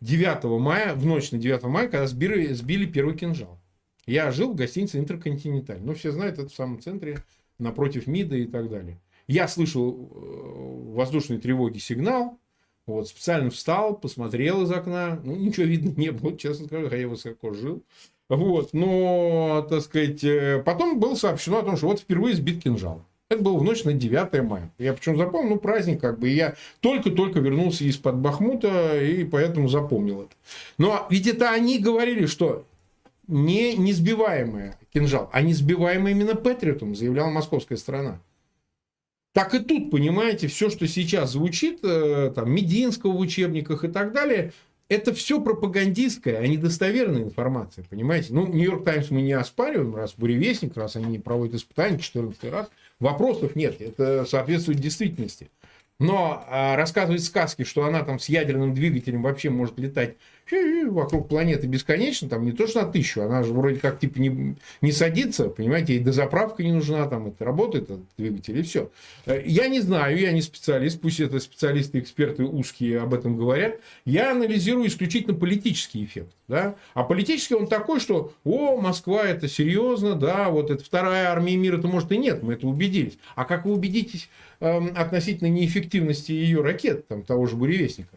[0.00, 3.58] 9 мая, в ночь на 9 мая, когда сбили, сбили первый кинжал.
[4.06, 5.80] Я жил в гостинице Интерконтиненталь.
[5.80, 7.22] Ну, все знают, это в самом центре,
[7.58, 8.98] напротив МИДа и так далее.
[9.26, 12.38] Я слышал э, воздушной тревоги сигнал,
[12.86, 15.20] вот, специально встал, посмотрел из окна.
[15.22, 17.84] Ну, ничего видно не было, честно скажу, я высоко жил.
[18.30, 23.02] Вот, но, так сказать, э, потом было сообщено о том, что вот впервые сбит кинжал.
[23.28, 24.72] Это было в ночь на 9 мая.
[24.78, 25.54] Я почему запомнил?
[25.54, 26.28] Ну, праздник как бы.
[26.28, 30.30] Я только-только вернулся из-под Бахмута, и поэтому запомнил это.
[30.78, 32.64] Но ведь это они говорили, что
[33.26, 38.20] не несбиваемый кинжал, а несбиваемый именно Патриотом, заявляла московская сторона.
[39.32, 44.12] Так и тут, понимаете, все, что сейчас звучит, э, там, Мединского в учебниках и так
[44.12, 44.52] далее,
[44.90, 48.34] это все пропагандистская, а не достоверная информация, понимаете?
[48.34, 52.68] Ну, Нью-Йорк Таймс мы не оспариваем, раз буревестник, раз они проводят испытания 14 раз.
[52.98, 55.48] Вопросов нет, это соответствует действительности.
[56.00, 60.16] Но а, рассказывать сказки, что она там с ядерным двигателем вообще может летать
[60.88, 64.56] вокруг планеты бесконечно, там не то, что на тысячу, она же вроде как типа не,
[64.80, 68.90] не садится, понимаете, ей дозаправка не нужна, там это работает, этот двигатель, и все.
[69.26, 73.76] Э, я не знаю, я не специалист, пусть это специалисты, эксперты узкие об этом говорят,
[74.04, 76.34] я анализирую исключительно политический эффект.
[76.48, 76.74] Да?
[76.94, 81.78] А политический он такой, что, о, Москва, это серьезно, да, вот это вторая армия мира,
[81.78, 83.18] это может и нет, мы это убедились.
[83.36, 88.16] А как вы убедитесь эм, относительно неэффективности ее ракет, там, того же буревестника?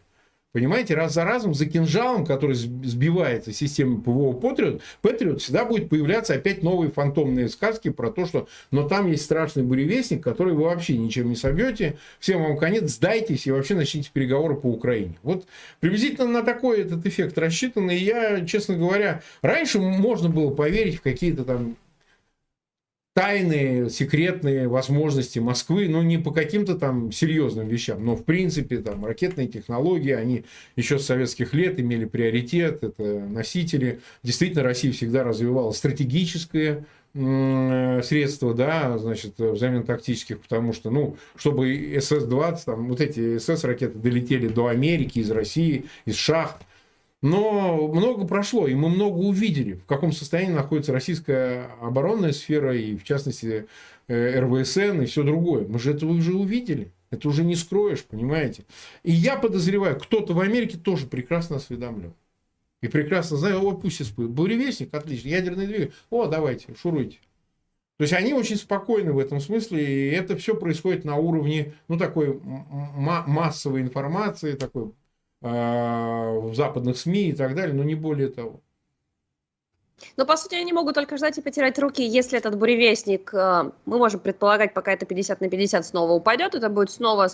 [0.53, 6.35] Понимаете, раз за разом за кинжалом, который сбивается системой ПВО Патриот, Патриот всегда будет появляться
[6.35, 10.95] опять новые фантомные сказки про то, что но там есть страшный буревестник, который вы вообще
[10.95, 15.15] ничем не собьете, всем вам конец, сдайтесь и вообще начните переговоры по Украине.
[15.23, 15.47] Вот
[15.79, 21.01] приблизительно на такой этот эффект рассчитан, и я, честно говоря, раньше можно было поверить в
[21.01, 21.77] какие-то там
[23.13, 29.05] тайные, секретные возможности Москвы, ну, не по каким-то там серьезным вещам, но, в принципе, там,
[29.05, 30.45] ракетные технологии, они
[30.75, 33.99] еще с советских лет имели приоритет, это носители.
[34.23, 41.71] Действительно, Россия всегда развивала стратегическое средства, да, значит, взамен тактических, потому что, ну, чтобы
[42.01, 46.63] СС-20, там, вот эти СС-ракеты долетели до Америки, из России, из шахт,
[47.23, 52.97] но много прошло, и мы много увидели, в каком состоянии находится российская оборонная сфера, и
[52.97, 53.65] в частности
[54.09, 55.65] э, РВСН и все другое.
[55.65, 56.91] Мы же это уже увидели.
[57.11, 58.65] Это уже не скроешь, понимаете?
[59.03, 62.13] И я подозреваю, кто-то в Америке тоже прекрасно осведомлен.
[62.81, 64.31] И прекрасно знает, о, пусть испытывает.
[64.31, 67.19] Буревестник, отлично, ядерный двигатель, о, давайте, шуруйте.
[67.99, 71.97] То есть они очень спокойны в этом смысле, и это все происходит на уровне, ну,
[71.97, 74.91] такой массовой информации, такой
[75.49, 78.63] в западных СМИ и так далее, но не более того.
[80.17, 83.97] Но, по сути, они могут только ждать и потерять руки, если этот буревестник, э, мы
[83.97, 87.29] можем предполагать, пока это 50 на 50 снова упадет, это будет снова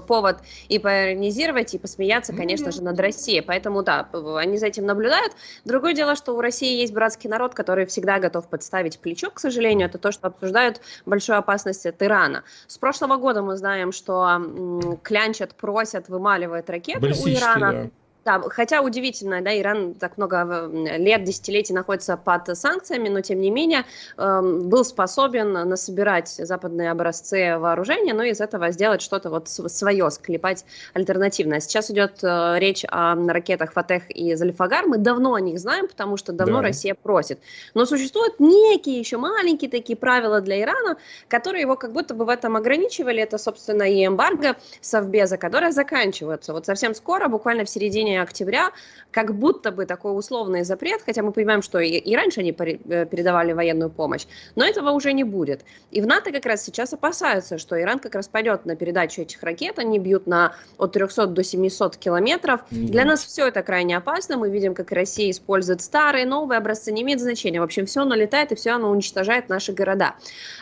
[0.00, 3.40] повод и поиронизировать, и посмеяться, конечно же, над Россией.
[3.40, 5.32] Поэтому, да, они за этим наблюдают.
[5.64, 9.88] Другое дело, что у России есть братский народ, который всегда готов подставить плечо, к сожалению.
[9.88, 12.44] Это то, что обсуждают большую опасность от Ирана.
[12.66, 17.72] С прошлого года мы знаем, что клянчат, просят, вымаливают ракеты у Ирана.
[17.72, 17.90] Да.
[18.26, 23.52] Да, хотя удивительно, да, Иран так много лет, десятилетий находится под санкциями, но тем не
[23.52, 23.84] менее
[24.16, 30.64] э, был способен насобирать западные образцы вооружения, но из этого сделать что-то вот свое, склепать
[30.92, 31.60] альтернативное.
[31.60, 34.86] Сейчас идет э, речь о ракетах Фатех и Зальфагар.
[34.86, 36.62] Мы давно о них знаем, потому что давно да.
[36.62, 37.38] Россия просит.
[37.74, 40.96] Но существуют некие еще маленькие такие правила для Ирана,
[41.28, 43.22] которые его как будто бы в этом ограничивали.
[43.22, 46.52] Это, собственно, и эмбарго Совбеза, которая заканчивается.
[46.52, 48.70] Вот совсем скоро, буквально в середине октября,
[49.10, 53.06] как будто бы такой условный запрет, хотя мы понимаем, что и, и раньше они э,
[53.06, 54.26] передавали военную помощь,
[54.56, 55.64] но этого уже не будет.
[55.90, 59.42] И в НАТО как раз сейчас опасаются, что Иран как раз пойдет на передачу этих
[59.42, 62.60] ракет, они бьют на от 300 до 700 километров.
[62.70, 62.86] Mm-hmm.
[62.86, 67.02] Для нас все это крайне опасно, мы видим, как Россия использует старые, новые образцы, не
[67.02, 67.60] имеет значения.
[67.60, 70.14] В общем, все налетает и все оно уничтожает наши города.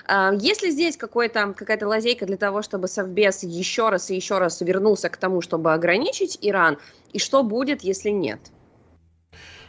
[0.07, 5.09] А, если здесь какая-то лазейка для того, чтобы Совбез еще раз и еще раз вернулся
[5.09, 6.79] к тому, чтобы ограничить Иран,
[7.15, 8.41] и что будет, если нет?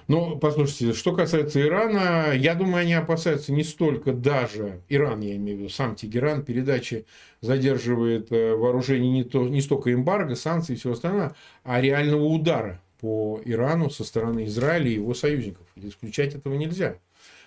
[0.08, 5.58] Ну, послушайте, что касается Ирана, я думаю, они опасаются не столько даже, Иран, я имею
[5.58, 7.06] в виду, сам Тегеран, передачи
[7.42, 12.82] задерживает э, вооружение не, то, не столько эмбарго, санкций и всего остального, а реального удара
[13.00, 15.66] по Ирану со стороны Израиля и его союзников.
[15.76, 16.98] исключать этого нельзя.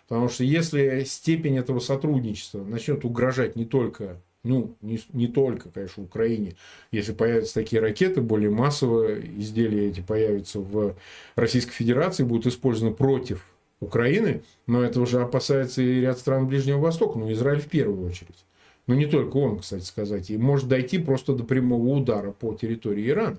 [0.09, 6.03] Потому что если степень этого сотрудничества начнет угрожать не только ну, не, не только, конечно,
[6.03, 6.55] в Украине.
[6.93, 10.97] Если появятся такие ракеты, более массовые изделия эти появятся в
[11.35, 13.45] Российской Федерации, будут использованы против
[13.81, 18.45] Украины, но это уже опасается и ряд стран Ближнего Востока, ну, Израиль в первую очередь.
[18.87, 20.31] Но не только он, кстати сказать.
[20.31, 23.39] И может дойти просто до прямого удара по территории Ирана,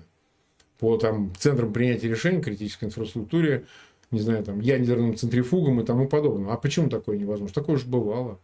[0.78, 3.66] по там, центрам принятия решений, критической инфраструктуре,
[4.10, 6.52] не знаю, там, ядерным центрифугам и тому подобное.
[6.52, 7.54] А почему такое невозможно?
[7.54, 8.38] Такое же бывало.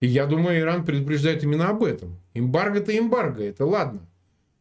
[0.00, 2.20] И я думаю, Иран предупреждает именно об этом.
[2.34, 4.06] Эмбарго-то эмбарго, это ладно.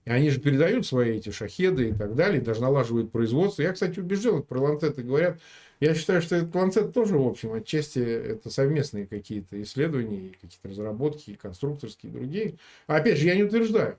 [0.05, 3.63] И они же передают свои эти шахеды и так далее, даже налаживают производство.
[3.63, 5.39] Я, кстати, убежден, про ланцеты говорят.
[5.79, 11.31] Я считаю, что этот ланцет тоже, в общем, отчасти это совместные какие-то исследования, какие-то разработки,
[11.31, 12.55] и конструкторские, другие.
[12.87, 13.97] Опять же, я не утверждаю.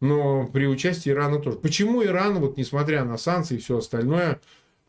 [0.00, 1.58] Но при участии Ирана тоже.
[1.58, 4.40] Почему Иран, вот несмотря на санкции и все остальное,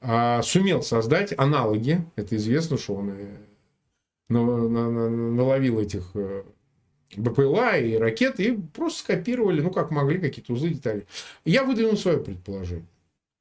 [0.02, 3.12] а, сумел создать аналоги, это известно, что он
[4.30, 6.44] наловил этих э,
[7.18, 11.08] БПЛА и ракет, и просто скопировали, ну, как могли, какие-то узлы, детали.
[11.46, 12.88] Я выдвинул свое предположение.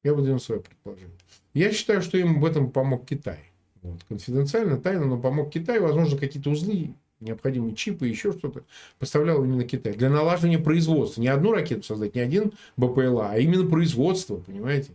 [0.03, 1.14] Я выдвинул свое предположение.
[1.55, 3.40] Я считаю, что им в этом помог Китай.
[3.83, 4.03] Вот.
[4.09, 5.81] Конфиденциально, тайно, но помог Китай.
[5.81, 8.62] Возможно, какие-то узлы, необходимые чипы, еще что-то
[8.98, 9.92] поставлял именно Китай.
[9.92, 11.20] Для налаживания производства.
[11.20, 14.92] Не одну ракету создать, не один БПЛА, а именно производство, понимаете?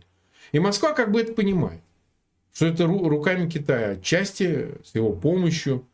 [0.52, 1.80] И Москва как бы это понимает
[2.54, 5.84] что это руками Китая, отчасти с его помощью,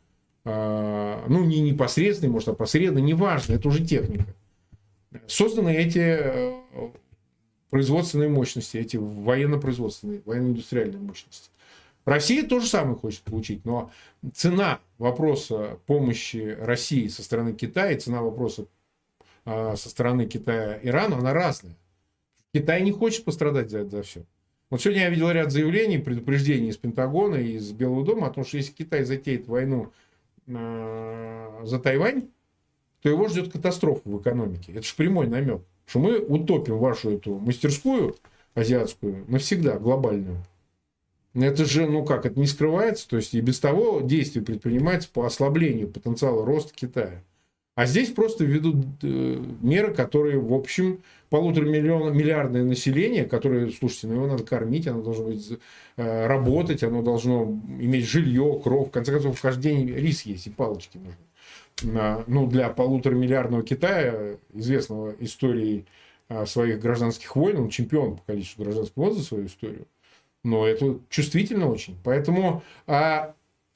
[0.45, 4.33] а, ну, не непосредственно, может, а посредственно, неважно, это уже техника.
[5.27, 6.61] Созданы эти э,
[7.71, 11.49] производственные мощности, эти военно-производственные, военно-индустриальные мощности.
[12.05, 13.91] Россия то же самое хочет получить, но
[14.33, 18.65] цена вопроса помощи России со стороны Китая, цена вопроса
[19.45, 21.75] а, со стороны Китая Ирану, она разная.
[22.53, 24.23] Китай не хочет пострадать за, за все.
[24.71, 28.45] Вот сегодня я видел ряд заявлений, предупреждений из Пентагона и из Белого дома о том,
[28.45, 29.91] что если Китай затеет войну
[30.47, 32.29] э, за Тайвань,
[33.01, 34.71] то его ждет катастрофа в экономике.
[34.71, 38.15] Это же прямой намек, что мы утопим вашу эту мастерскую
[38.53, 40.37] азиатскую навсегда, глобальную.
[41.33, 43.09] Это же, ну как, это не скрывается.
[43.09, 47.21] То есть и без того действия предпринимается по ослаблению потенциала роста Китая.
[47.81, 54.05] А здесь просто ведут э, меры, которые, в общем, полутора миллиона, миллиардное население, которое, слушайте,
[54.05, 55.57] ну его надо кормить, оно должно быть,
[55.97, 57.45] э, работать, оно должно
[57.79, 58.89] иметь жилье, кров.
[58.89, 62.23] В конце концов, каждый день рис есть и палочки нужны.
[62.27, 65.87] Ну, для полутора миллиардного Китая, известного историей
[66.29, 69.87] э, своих гражданских войн, он чемпион по количеству гражданских войн за свою историю.
[70.43, 71.97] Но это чувствительно очень.
[72.03, 73.33] Поэтому а,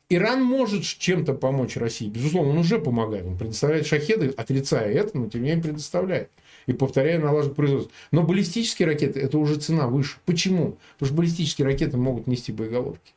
[0.10, 2.08] Иран может чем-то помочь России.
[2.08, 3.26] Безусловно, он уже помогает.
[3.26, 6.30] Он предоставляет шахеды, отрицая это, но тем не менее предоставляет.
[6.68, 7.92] И повторяя налаживает производство.
[8.12, 10.18] Но баллистические ракеты– это уже цена выше.
[10.26, 10.78] Почему?
[10.94, 13.14] Потому что баллистические ракеты могут нести боеголовки.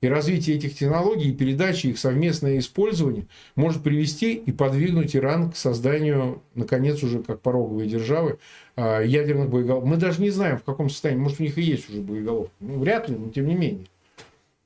[0.00, 3.26] И развитие этих технологий, и передачи, их совместное использование
[3.56, 8.38] может привести и подвигнуть Иран к созданию, наконец, уже как пороговые державы,
[8.76, 9.88] а, ядерных боеголовок.
[9.88, 11.20] Мы даже не знаем, в каком состоянии.
[11.20, 12.52] Может, у них и есть уже боеголовки.
[12.60, 13.86] Ну, вряд ли, но тем не менее.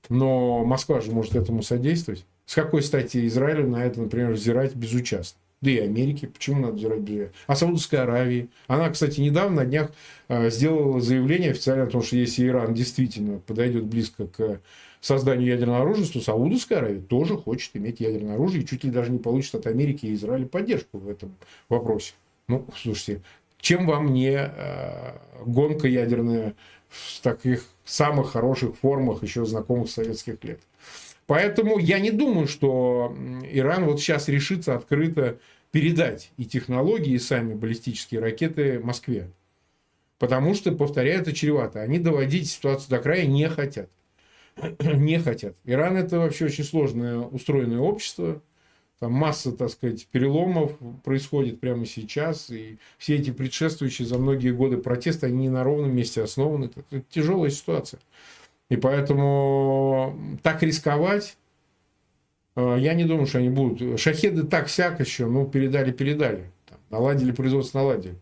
[0.08, 2.24] Но Москва же может этому содействовать.
[2.46, 5.38] С какой стати Израилю на это, например, взирать безучастно?
[5.60, 6.26] Да и Америки.
[6.26, 7.32] Почему надо взирать безучастно?
[7.46, 8.48] А Саудовской Аравии.
[8.66, 9.92] Она, кстати, недавно на днях
[10.28, 14.60] э, сделала заявление официально о том, что если Иран действительно подойдет близко к
[15.00, 19.12] созданию ядерного оружия, то Саудовская Аравия тоже хочет иметь ядерное оружие и чуть ли даже
[19.12, 21.34] не получит от Америки и Израиля поддержку в этом
[21.68, 22.14] вопросе.
[22.48, 23.22] Ну, слушайте,
[23.58, 25.12] чем вам не э,
[25.46, 26.54] гонка ядерная
[26.92, 30.60] в таких самых хороших формах, еще знакомых советских лет?
[31.26, 33.16] Поэтому я не думаю, что
[33.50, 35.38] Иран вот сейчас решится открыто
[35.70, 39.30] передать и технологии, и сами баллистические ракеты Москве.
[40.18, 41.80] Потому что, повторяю, это чревато.
[41.80, 43.88] Они доводить ситуацию до края не хотят.
[44.80, 45.56] не хотят.
[45.64, 48.42] Иран это вообще очень сложное устроенное общество.
[49.02, 52.50] Там масса, так сказать, переломов происходит прямо сейчас.
[52.50, 56.70] И все эти предшествующие за многие годы протесты, они не на ровном месте основаны.
[56.92, 57.98] Это тяжелая ситуация.
[58.68, 61.36] И поэтому так рисковать,
[62.54, 63.98] э, я не думаю, что они будут.
[63.98, 66.52] Шахеды так всяк еще, ну, передали-передали.
[66.88, 68.14] Наладили производство, наладили.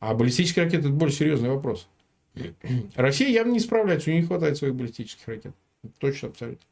[0.00, 1.86] А баллистические ракеты– это более серьезный вопрос.
[2.94, 5.52] Россия явно не справляется, у нее не хватает своих баллистических ракет.
[5.98, 6.64] Точно, абсолютно.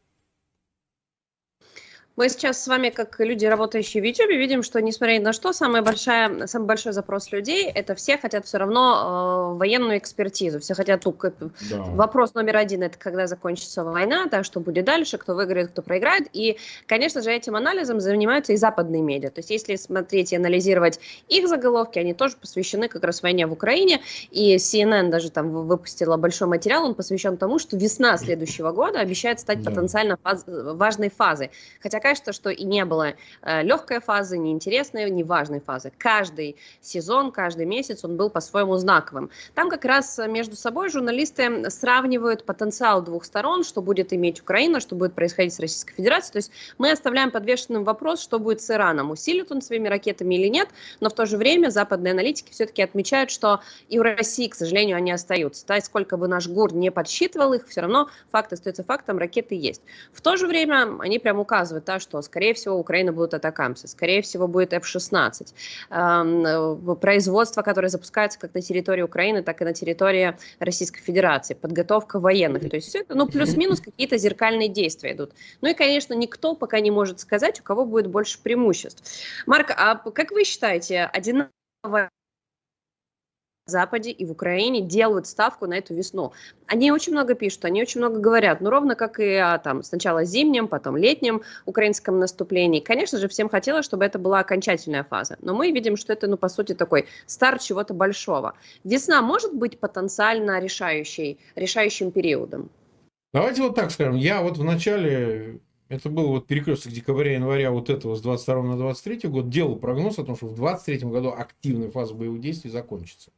[2.14, 5.54] Мы сейчас с вами, как люди, работающие в YouTube, видим, что, несмотря ни на что,
[5.54, 10.60] самая большая, самый большой запрос людей– это все хотят все равно э, военную экспертизу.
[10.60, 11.06] Все хотят...
[11.06, 11.50] Ну, да.
[11.94, 16.28] Вопрос номер один– это когда закончится война, да, что будет дальше, кто выиграет, кто проиграет.
[16.34, 19.30] И, конечно же, этим анализом занимаются и западные медиа.
[19.30, 23.52] То есть, если смотреть и анализировать их заголовки, они тоже посвящены как раз войне в
[23.52, 24.02] Украине.
[24.30, 29.40] И CNN даже там выпустила большой материал, он посвящен тому, что весна следующего года обещает
[29.40, 29.70] стать да.
[29.70, 31.50] потенциально фаз, важной фазой.
[31.80, 35.92] Хотя кажется, что и не было э, легкой фазы, неинтересной, неважной фазы.
[35.96, 39.30] Каждый сезон, каждый месяц он был по-своему знаковым.
[39.54, 44.94] Там как раз между собой журналисты сравнивают потенциал двух сторон, что будет иметь Украина, что
[44.96, 46.32] будет происходить с Российской Федерацией.
[46.32, 50.48] То есть мы оставляем подвешенным вопрос, что будет с Ираном, усилит он своими ракетами или
[50.48, 50.68] нет,
[51.00, 54.96] но в то же время западные аналитики все-таки отмечают, что и у России, к сожалению,
[54.96, 55.66] они остаются.
[55.66, 59.54] Да, и сколько бы наш ГУР не подсчитывал их, все равно факт остается фактом, ракеты
[59.54, 59.82] есть.
[60.12, 64.22] В то же время они прям указывают, да, что, скорее всего, Украина будут атакамсы, скорее
[64.22, 65.54] всего, будет F-16.
[65.90, 72.18] Эм, производство, которое запускается как на территории Украины, так и на территории Российской Федерации, подготовка
[72.18, 72.68] военных.
[72.70, 75.32] То есть все это, ну, плюс-минус какие-то зеркальные действия идут.
[75.60, 79.02] Ну и, конечно, никто пока не может сказать, у кого будет больше преимуществ.
[79.46, 82.10] Марк, а как вы считаете, одинаковая
[83.72, 86.32] Западе и в Украине делают ставку на эту весну.
[86.66, 90.24] Они очень много пишут, они очень много говорят, ну ровно как и о там, сначала
[90.24, 92.80] зимнем, потом летнем украинском наступлении.
[92.80, 96.36] Конечно же, всем хотелось, чтобы это была окончательная фаза, но мы видим, что это, ну,
[96.36, 98.54] по сути, такой старт чего-то большого.
[98.84, 102.70] Весна может быть потенциально решающей, решающим периодом?
[103.32, 104.16] Давайте вот так скажем.
[104.16, 105.60] Я вот в начале
[105.92, 110.24] это был вот перекресток декабря-января вот этого с 22 на 23 год, делал прогноз о
[110.24, 113.30] том, что в 23 году активная фаза боевых действий закончится.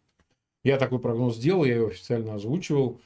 [0.64, 3.00] Я такой прогноз сделал, я его официально озвучивал.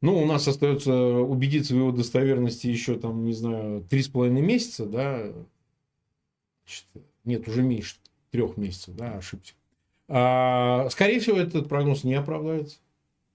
[0.00, 4.40] Ну, у нас остается убедиться в его достоверности еще, там, не знаю, три с половиной
[4.40, 5.32] месяца, да.
[7.24, 7.96] Нет, уже меньше
[8.30, 9.54] трех месяцев, да, ошибся.
[10.08, 12.78] А, скорее всего, этот прогноз не оправдается.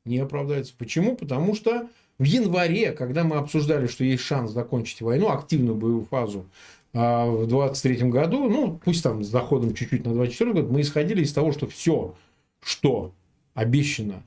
[0.05, 0.73] Не оправдается.
[0.78, 1.15] Почему?
[1.15, 6.45] Потому что в январе, когда мы обсуждали, что есть шанс закончить войну, активную боевую фазу
[6.93, 11.23] а, в 23 году, ну, пусть там с доходом чуть-чуть на 24 год, мы исходили
[11.23, 12.15] из того, что все,
[12.61, 13.13] что
[13.56, 14.24] обещано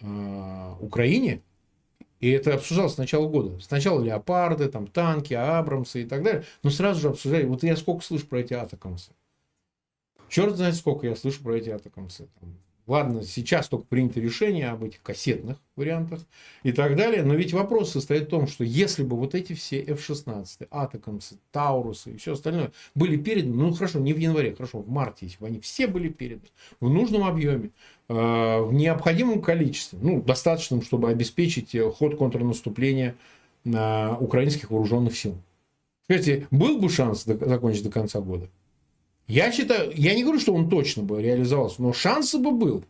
[0.00, 1.40] э, Украине,
[2.20, 3.58] и это обсуждалось с начала года.
[3.60, 6.44] Сначала леопарды, там, танки, абрамсы и так далее.
[6.62, 7.44] Но сразу же обсуждали.
[7.44, 9.12] Вот я сколько слышу про эти атакамсы.
[10.28, 12.28] Черт знает, сколько я слышу про эти атакамсы.
[12.86, 16.20] Ладно, сейчас только принято решение об этих кассетных вариантах
[16.64, 17.22] и так далее.
[17.22, 22.12] Но ведь вопрос состоит в том, что если бы вот эти все F-16, Атакамсы, Таурусы
[22.12, 25.46] и все остальное были переданы, ну хорошо, не в январе, хорошо, в марте, если бы
[25.46, 27.70] они все были переданы в нужном объеме,
[28.08, 33.14] э, в необходимом количестве, ну, достаточном, чтобы обеспечить э, ход контрнаступления
[33.64, 35.38] на украинских вооруженных сил.
[36.04, 38.50] Скажите, был бы шанс закончить до конца года?
[39.26, 42.84] Я считаю, я не говорю, что он точно бы реализовался, но шанс бы был.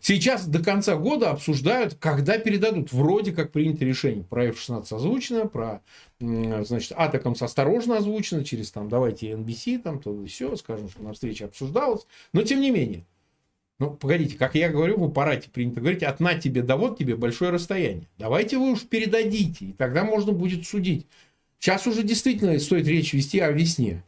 [0.00, 2.92] Сейчас до конца года обсуждают, когда передадут.
[2.92, 4.22] Вроде как принято решение.
[4.22, 5.80] Про F-16 озвучено, про
[6.20, 11.14] значит, Атакамс осторожно озвучено, через там давайте NBC, там то и все, скажем, что на
[11.14, 12.06] встрече обсуждалось.
[12.34, 13.06] Но тем не менее.
[13.78, 17.16] Ну, погодите, как я говорю, в аппарате принято говорить, от на тебе да вот тебе
[17.16, 18.08] большое расстояние.
[18.18, 21.06] Давайте вы уж передадите, и тогда можно будет судить.
[21.60, 24.02] Сейчас уже действительно стоит речь вести о весне.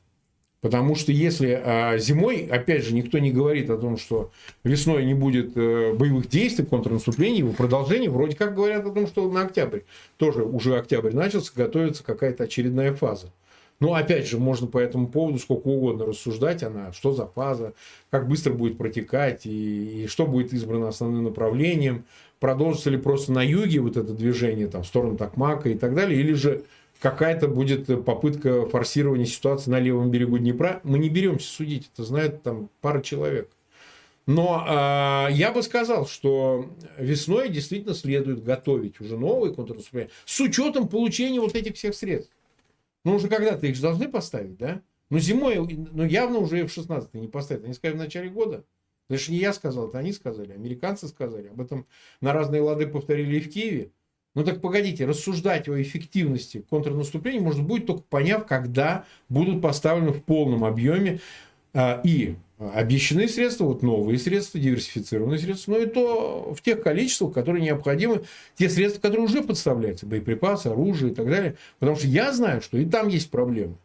[0.61, 4.31] Потому что если а, зимой, опять же, никто не говорит о том, что
[4.63, 9.31] весной не будет э, боевых действий, контрнаступлений, его продолжения, вроде как говорят о том, что
[9.31, 9.81] на октябрь,
[10.19, 13.33] тоже уже октябрь начался, готовится какая-то очередная фаза.
[13.81, 17.73] Но опять же, можно по этому поводу сколько угодно рассуждать, она, что за фаза,
[18.11, 22.05] как быстро будет протекать, и, и что будет избрано основным направлением,
[22.39, 26.21] продолжится ли просто на юге вот это движение там, в сторону Токмака и так далее,
[26.21, 26.65] или же
[27.01, 30.81] какая-то будет попытка форсирования ситуации на левом берегу Днепра.
[30.85, 33.51] Мы не беремся судить, это знает там пара человек.
[34.27, 40.89] Но э, я бы сказал, что весной действительно следует готовить уже новые контрнаступления с учетом
[40.89, 42.33] получения вот этих всех средств.
[43.05, 44.83] Ну, уже когда-то их же должны поставить, да?
[45.09, 47.65] Ну, зимой, ну, явно уже F-16 не поставят.
[47.65, 48.65] Они сказали в начале года.
[49.09, 51.49] Это же не я сказал, это они сказали, американцы сказали.
[51.49, 51.87] Об этом
[52.21, 53.91] на разные лады повторили и в Киеве.
[54.35, 60.23] Ну так погодите, рассуждать о эффективности контрнаступления можно будет только поняв, когда будут поставлены в
[60.23, 61.21] полном объеме
[61.75, 67.33] а, и обещанные средства, вот новые средства, диверсифицированные средства, но и то в тех количествах,
[67.33, 68.23] которые необходимы,
[68.55, 71.57] те средства, которые уже подставляются, боеприпасы, оружие и так далее.
[71.81, 73.77] Потому что я знаю, что и там есть проблемы.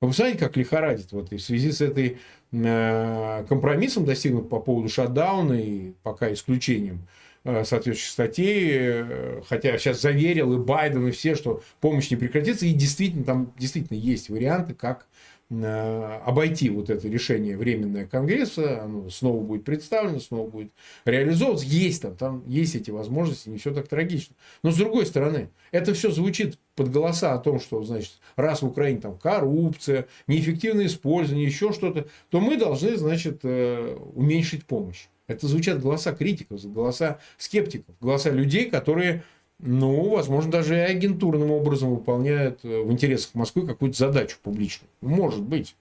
[0.00, 2.18] Вы посмотрите, как лихорадит вот, и в связи с этой
[2.52, 10.00] э, компромиссом, достигнут по поводу шатдауна и пока исключением э, соответствующих статей, э, хотя сейчас
[10.00, 14.74] заверил и Байден, и все, что помощь не прекратится, и действительно там действительно есть варианты,
[14.74, 15.06] как
[15.52, 20.72] Э, обойти вот это решение временное Конгресса, оно снова будет представлено, снова будет
[21.04, 21.66] реализовываться.
[21.66, 24.34] Есть там, там есть эти возможности, не все так трагично.
[24.62, 28.66] Но с другой стороны, это все звучит под голоса о том, что, значит, раз в
[28.66, 35.08] Украине там коррупция, неэффективное использование, еще что-то, то мы должны, значит, э, уменьшить помощь.
[35.26, 39.22] Это звучат голоса критиков, голоса скептиков, голоса людей, которые
[39.64, 44.90] ну, возможно, даже и агентурным образом выполняет э, в интересах Москвы какую-то задачу публичную.
[45.00, 45.76] Может быть.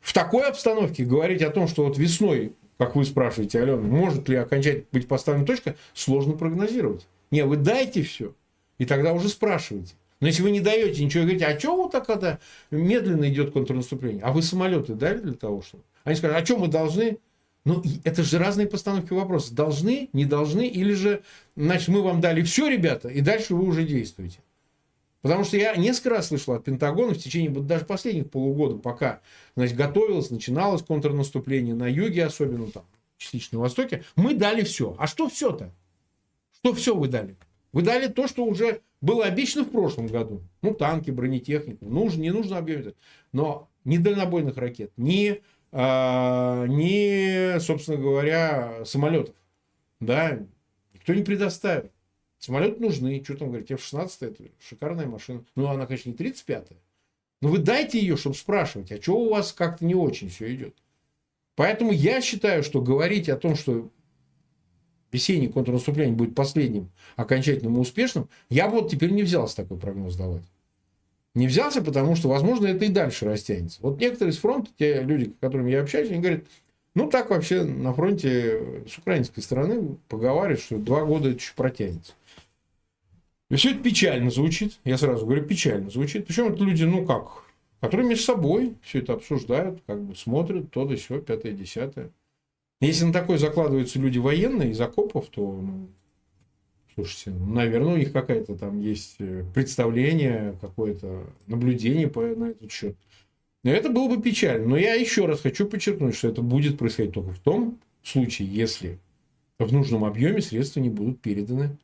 [0.00, 4.36] В такой обстановке говорить о том, что вот весной, как вы спрашиваете, Алена, может ли
[4.36, 7.06] окончательно быть поставлена точка, сложно прогнозировать.
[7.30, 8.32] Не, вы дайте все,
[8.78, 9.92] и тогда уже спрашивайте.
[10.20, 14.22] Но если вы не даете ничего, говорите, а что вот так это медленно идет контрнаступление?
[14.22, 15.82] А вы самолеты дали для того, чтобы...
[16.04, 17.18] Они скажут, а что мы должны?
[17.64, 19.54] Ну, это же разные постановки вопроса.
[19.54, 21.22] Должны, не должны, или же,
[21.56, 24.40] значит, мы вам дали все, ребята, и дальше вы уже действуете.
[25.22, 29.20] Потому что я несколько раз слышал от Пентагона в течение вот даже последних полугода, пока
[29.54, 32.84] значит, готовилось, начиналось контрнаступление на юге, особенно там,
[33.18, 34.96] частично на востоке, мы дали все.
[34.98, 35.70] А что все-то?
[36.54, 37.36] Что все вы дали?
[37.72, 40.42] Вы дали то, что уже было обещано в прошлом году.
[40.62, 41.84] Ну, танки, бронетехнику.
[41.86, 42.94] Нужно, не нужно объем.
[43.32, 45.42] Но ни дальнобойных ракет, ни
[45.72, 49.34] ни, собственно говоря, самолетов.
[50.00, 50.38] Да,
[50.92, 51.92] никто не предоставит.
[52.38, 53.22] Самолеты нужны.
[53.22, 53.70] Что там говорить?
[53.70, 55.44] F-16 это шикарная машина.
[55.54, 56.76] Ну, она, конечно, не 35-я.
[57.42, 60.74] Но вы дайте ее, чтобы спрашивать, а что у вас как-то не очень все идет.
[61.54, 63.90] Поэтому я считаю, что говорить о том, что
[65.12, 70.44] весеннее контрнаступление будет последним, окончательным и успешным, я вот теперь не взялся такой прогноз давать
[71.34, 73.78] не взялся, потому что, возможно, это и дальше растянется.
[73.82, 76.44] Вот некоторые с фронта, те люди, с которыми я общаюсь, они говорят,
[76.94, 82.12] ну, так вообще на фронте с украинской стороны поговаривают, что два года это еще протянется.
[83.48, 86.26] И все это печально звучит, я сразу говорю, печально звучит.
[86.26, 87.44] Причем это люди, ну как,
[87.80, 92.10] которые между собой все это обсуждают, как бы смотрят, то да все, пятое, десятое.
[92.80, 95.88] Если на такое закладываются люди военные из окопов, то ну,
[97.00, 102.70] Слушайте, ну, наверное, у них какая-то там есть э, представление, какое-то наблюдение по, на этот
[102.70, 102.94] счет.
[103.62, 104.66] Но это было бы печально.
[104.66, 108.98] Но я еще раз хочу подчеркнуть, что это будет происходить только в том случае, если
[109.58, 111.78] в нужном объеме средства не будут переданы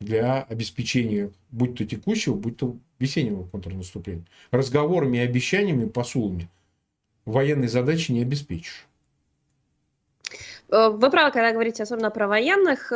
[0.00, 4.24] для обеспечения будь то текущего, будь то весеннего контрнаступления.
[4.50, 6.48] Разговорами и обещаниями, посулами
[7.24, 8.88] военной задачи не обеспечишь.
[10.70, 12.92] Э, вы правы, когда говорите особенно про военных.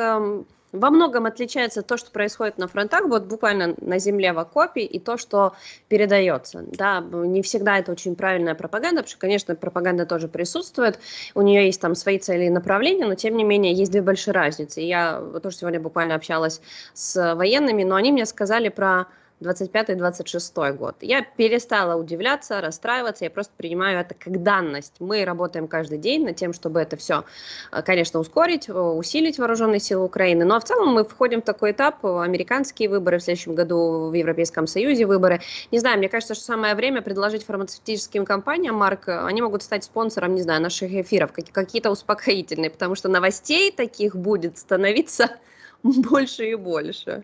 [0.73, 4.99] Во многом отличается то, что происходит на фронтах, вот буквально на земле в окопе, и
[5.01, 5.55] то, что
[5.89, 6.64] передается.
[6.66, 11.01] Да, не всегда это очень правильная пропаганда, потому что, конечно, пропаганда тоже присутствует,
[11.35, 14.33] у нее есть там свои цели и направления, но тем не менее есть две большие
[14.33, 14.81] разницы.
[14.81, 16.61] Я тоже сегодня буквально общалась
[16.95, 19.07] с военными, но они мне сказали про
[19.41, 20.97] 25-26 год.
[21.01, 24.95] Я перестала удивляться, расстраиваться, я просто принимаю это как данность.
[24.99, 27.24] Мы работаем каждый день над тем, чтобы это все,
[27.72, 30.45] э, конечно, ускорить, э, усилить вооруженные силы Украины.
[30.45, 34.12] Но в целом мы входим в такой этап, э, американские выборы в следующем году, в
[34.12, 35.41] Европейском Союзе выборы.
[35.70, 40.34] Не знаю, мне кажется, что самое время предложить фармацевтическим компаниям, Марк, они могут стать спонсором,
[40.34, 45.30] не знаю, наших эфиров, какие-то успокоительные, потому что новостей таких будет становиться
[45.82, 47.22] больше и больше.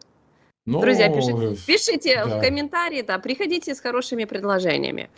[0.67, 0.81] Но...
[0.81, 2.27] Друзья, пишите, пишите да.
[2.27, 5.09] в комментарии, да, приходите с хорошими предложениями.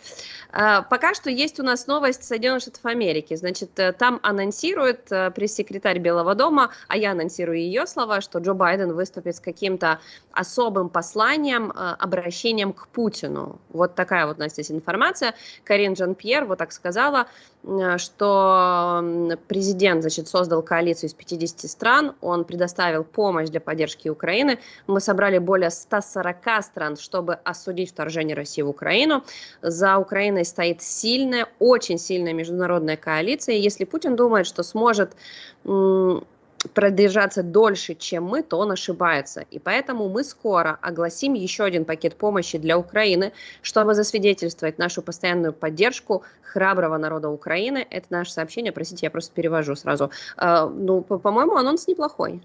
[0.51, 3.35] А, пока что есть у нас новость Соединенных Штатов Америки.
[3.35, 8.53] Значит, э, там анонсирует э, пресс-секретарь Белого дома, а я анонсирую ее слова, что Джо
[8.53, 9.99] Байден выступит с каким-то
[10.31, 13.59] особым посланием, э, обращением к Путину.
[13.69, 15.35] Вот такая вот у нас здесь информация.
[15.63, 17.27] Карин Жан-Пьер вот так сказала,
[17.97, 24.59] что президент, значит, создал коалицию из 50 стран, он предоставил помощь для поддержки Украины.
[24.87, 29.23] Мы собрали более 140 стран, чтобы осудить вторжение России в Украину.
[29.61, 33.55] За Украиной стоит сильная, очень сильная международная коалиция.
[33.55, 35.15] И если Путин думает, что сможет
[36.73, 39.45] продержаться дольше, чем мы, то он ошибается.
[39.51, 43.31] И поэтому мы скоро огласим еще один пакет помощи для Украины,
[43.61, 47.85] чтобы засвидетельствовать нашу постоянную поддержку храброго народа Украины.
[47.89, 50.11] Это наше сообщение, простите, я просто перевожу сразу.
[50.37, 52.41] Uh, ну, по-моему, анонс неплохой.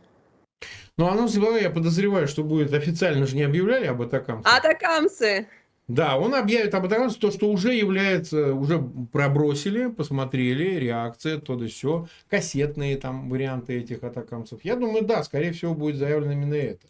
[0.97, 4.49] Ну, анонс неплохой, я подозреваю, что будет официально же не объявляли об атакамсе.
[4.49, 5.49] Атакамсы!
[5.87, 11.67] Да, он объявит об атакамсе то, что уже является, уже пробросили, посмотрели, реакция, то да
[11.67, 14.65] все, кассетные там варианты этих атакамсов.
[14.65, 16.87] Я думаю, да, скорее всего, будет заявлено именно это.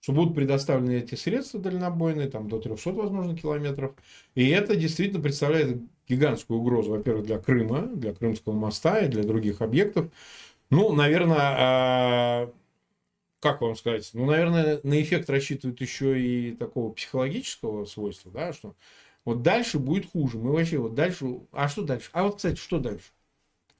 [0.00, 3.92] Что будут предоставлены эти средства дальнобойные, там до 300, возможно, километров.
[4.34, 5.76] И это действительно представляет
[6.08, 10.06] гигантскую угрозу, во-первых, для Крыма, для Крымского моста и для других объектов.
[10.70, 12.52] Ну, наверное, а,
[13.42, 18.76] как вам сказать, ну, наверное, на эффект рассчитывают еще и такого психологического свойства, да, что
[19.24, 20.38] вот дальше будет хуже.
[20.38, 22.08] Мы вообще вот дальше, а что дальше?
[22.12, 23.10] А вот, кстати, что дальше?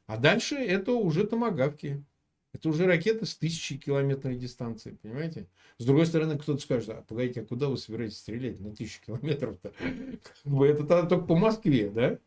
[0.07, 2.05] А дальше это уже томогавки.
[2.53, 5.47] Это уже ракеты с тысячи километрной дистанции, понимаете?
[5.79, 9.73] С другой стороны, кто-то скажет, а погодите, а куда вы собираетесь стрелять на тысячу километров-то?
[10.45, 12.19] Это тогда только по Москве, да?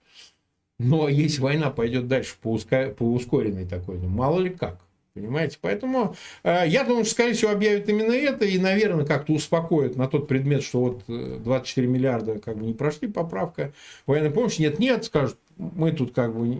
[0.79, 4.84] Но если война пойдет дальше по ускоренной такой, ну, мало ли как.
[5.15, 5.57] Понимаете?
[5.61, 6.13] Поэтому
[6.43, 10.27] э, я думаю, что, скорее всего, объявят именно это и, наверное, как-то успокоят на тот
[10.27, 13.71] предмет, что вот 24 э, миллиарда как бы не прошли поправка
[14.05, 14.59] военной помощи.
[14.59, 16.57] Нет, нет, скажут, мы тут как бы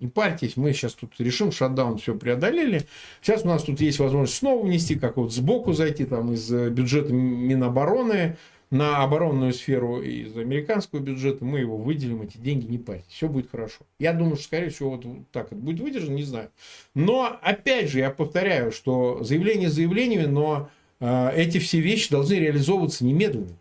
[0.00, 2.86] не парьтесь, мы сейчас тут решим, шатдаун все преодолели.
[3.22, 6.70] Сейчас у нас тут есть возможность снова внести, как вот сбоку зайти, там из э,
[6.70, 8.36] бюджета Минобороны,
[8.70, 13.50] на оборонную сферу из американского бюджета, мы его выделим, эти деньги, не парьтесь, все будет
[13.50, 13.80] хорошо.
[13.98, 16.50] Я думаю, что, скорее всего, вот так это будет выдержано, не знаю.
[16.94, 23.04] Но, опять же, я повторяю, что заявление заявлениями, но э, эти все вещи должны реализовываться
[23.04, 23.56] немедленно.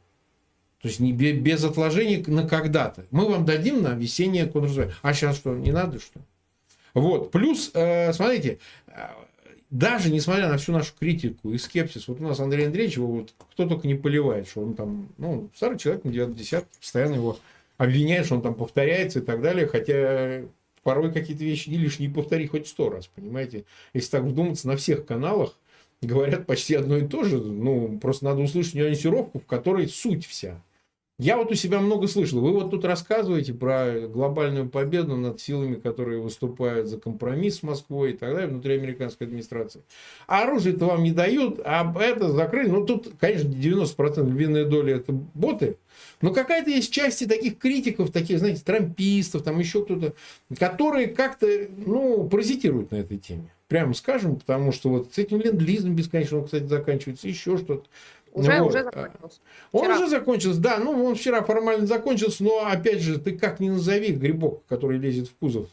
[0.82, 3.06] То есть не без отложений на когда-то.
[3.12, 4.96] Мы вам дадим на весеннее контрразведение.
[5.02, 6.22] А сейчас что, не надо что?
[6.94, 7.32] Вот.
[7.32, 8.60] Плюс, э, смотрите,
[9.70, 13.34] даже несмотря на всю нашу критику и скепсис, вот у нас Андрей Андреевич, его вот
[13.52, 17.38] кто только не поливает, что он там, ну, старый человек, на 9 десятки, постоянно его
[17.78, 20.44] обвиняет, что он там повторяется и так далее, хотя
[20.84, 23.66] порой какие-то вещи не лишние повтори хоть сто раз, понимаете?
[23.94, 25.56] Если так вдуматься, на всех каналах
[26.02, 30.62] говорят почти одно и то же, ну, просто надо услышать нюансировку, в которой суть вся.
[31.20, 32.40] Я вот у себя много слышал.
[32.40, 38.12] Вы вот тут рассказываете про глобальную победу над силами, которые выступают за компромисс с Москвой
[38.14, 39.82] и так далее, внутри американской администрации.
[40.28, 42.70] А оружие-то вам не дают, а это закрыли.
[42.70, 45.76] Ну, тут, конечно, 90% львиная доля это боты.
[46.22, 50.14] Но какая-то есть части таких критиков, таких, знаете, трампистов, там еще кто-то,
[50.58, 51.48] которые как-то,
[51.86, 53.52] ну, паразитируют на этой теме.
[53.68, 57.86] Прямо скажем, потому что вот с этим ленд-лизом бесконечно, он, кстати, заканчивается, еще что-то.
[58.34, 58.70] Уже, вот.
[58.70, 59.40] уже закончился.
[59.72, 59.96] Он вчера.
[59.96, 60.78] уже закончился, да.
[60.80, 65.30] Ну, он вчера формально закончился, но, опять же, ты как ни назови грибок, который лезет
[65.30, 65.68] в кузов,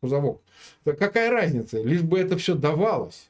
[0.00, 0.40] кузовок.
[0.84, 1.82] Какая разница?
[1.82, 3.28] Лишь бы это все давалось.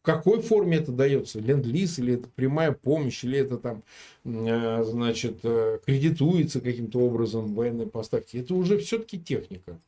[0.00, 1.38] В какой форме это дается?
[1.38, 3.84] Ленд-лиз или это прямая помощь, или это там,
[4.24, 8.38] э, значит, э, кредитуется каким-то образом военной поставки.
[8.38, 9.78] Это уже все-таки техника.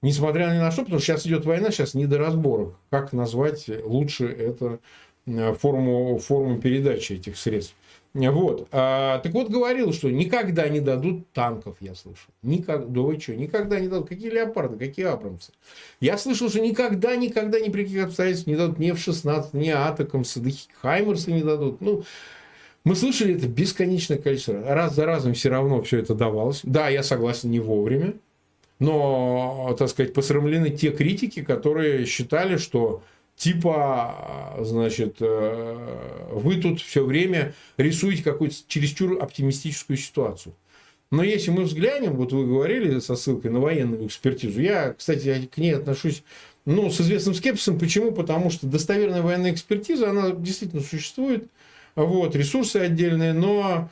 [0.00, 2.76] Несмотря ни на что, потому что сейчас идет война, сейчас не до разборок.
[2.88, 4.78] Как назвать лучше это Э,
[5.26, 7.74] форму, форму передачи этих средств.
[8.14, 8.68] Вот.
[8.72, 12.30] А, так вот, говорил, что никогда не дадут танков, я слышал.
[12.42, 14.08] Никак, да вы что, никогда не дадут.
[14.08, 15.52] Какие леопарды, какие абрамсы?
[16.00, 20.40] Я слышал, что никогда, никогда, ни при каких обстоятельствах не дадут ни F-16, ни Атакамсы,
[20.40, 20.50] да
[20.82, 21.80] Хаймерсы не дадут.
[21.80, 22.04] Ну,
[22.84, 24.60] мы слышали это бесконечное количество.
[24.62, 26.60] Раз за разом все равно все это давалось.
[26.64, 28.14] Да, я согласен, не вовремя.
[28.78, 33.02] Но, так сказать, посрамлены те критики, которые считали, что
[33.36, 40.54] типа, значит, э, вы тут все время рисуете какую-то чересчур оптимистическую ситуацию.
[41.10, 45.58] Но если мы взглянем, вот вы говорили со ссылкой на военную экспертизу, я, кстати, к
[45.58, 46.22] ней отношусь
[46.64, 47.78] ну, с известным скепсисом.
[47.78, 48.12] Почему?
[48.12, 51.48] Потому что достоверная военная экспертиза, она действительно существует.
[51.94, 53.90] Вот, ресурсы отдельные, но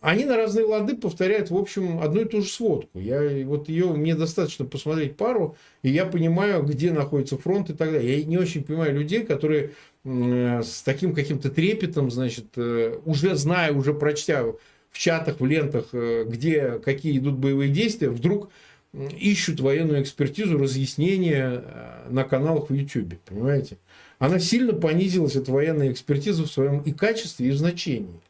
[0.00, 2.98] они на разные лады повторяют, в общем, одну и ту же сводку.
[2.98, 7.92] Я, вот ее, мне достаточно посмотреть пару, и я понимаю, где находится фронт и так
[7.92, 8.20] далее.
[8.20, 9.72] Я не очень понимаю людей, которые
[10.04, 16.24] с таким каким-то трепетом, значит, э, уже зная, уже прочтя в чатах, в лентах, э,
[16.26, 18.50] где какие идут боевые действия, вдруг
[18.92, 23.76] ищут военную экспертизу, разъяснения э, на каналах в YouTube, понимаете?
[24.18, 28.20] Она сильно понизилась, эта военная экспертиза в своем и качестве, и значении.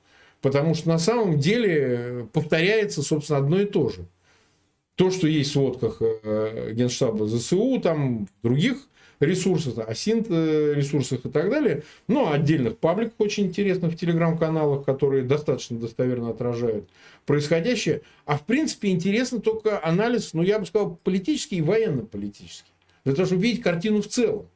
[0.40, 4.06] Потому что на самом деле повторяется, собственно, одно и то же.
[4.94, 8.86] То, что есть в сводках э, Генштаба ЗСУ, там других
[9.20, 11.82] ресурсах, осинт э, ресурсах и так далее.
[12.08, 16.88] Ну, отдельных пабликах очень интересных в телеграм-каналах, которые достаточно достоверно отражают
[17.26, 18.02] происходящее.
[18.24, 22.72] А в принципе интересно только анализ, ну, я бы сказал, политический и военно-политический.
[23.04, 24.46] Для того, чтобы видеть картину в целом.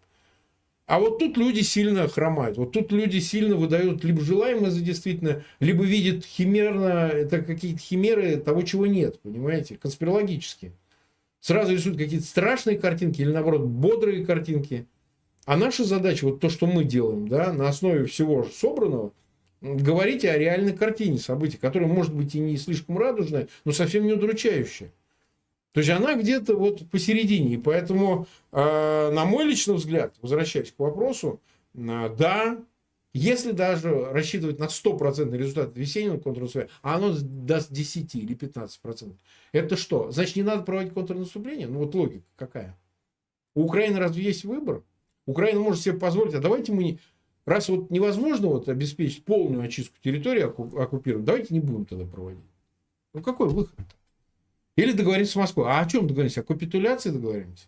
[0.87, 2.59] А вот тут люди сильно хромают.
[2.59, 8.37] Вот тут люди сильно выдают либо желаемое за действительно, либо видят химерно, это какие-то химеры
[8.37, 10.73] того, чего нет, понимаете, конспирологически.
[11.41, 14.87] Сразу рисуют какие-то страшные картинки или, наоборот, бодрые картинки.
[15.47, 19.13] А наша задача, вот то, что мы делаем, да, на основе всего собранного,
[19.63, 24.13] говорить о реальной картине событий, которая может быть и не слишком радужная, но совсем не
[24.13, 24.93] удручающая.
[25.75, 27.55] То есть она где-то вот посередине.
[27.55, 31.41] И поэтому, э, на мой личный взгляд, возвращаясь к вопросу,
[31.75, 32.65] э, да,
[33.13, 39.17] если даже рассчитывать на 100% результат весеннего контрнаступления, а оно даст 10 или 15%,
[39.51, 40.13] это что?
[40.13, 41.67] Значит, не надо проводить контрнаступление?
[41.67, 42.79] Ну вот логика какая?
[43.57, 44.85] У Украины разве есть выбор?
[45.27, 47.01] Украина может себе позволить, а давайте мы не...
[47.47, 52.45] Раз вот невозможно вот обеспечить полную очистку территории оккупированной, давайте не будем тогда проводить.
[53.13, 53.75] Ну какой выход?
[54.77, 55.67] Или договориться с Москвой.
[55.69, 56.41] А о чем договоримся?
[56.41, 57.67] О капитуляции договоримся?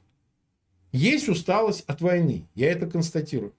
[0.93, 2.47] Есть усталость от войны.
[2.55, 3.53] Я это констатирую.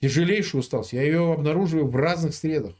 [0.00, 0.92] Тяжелейшая усталость.
[0.92, 2.74] Я ее обнаруживаю в разных средах.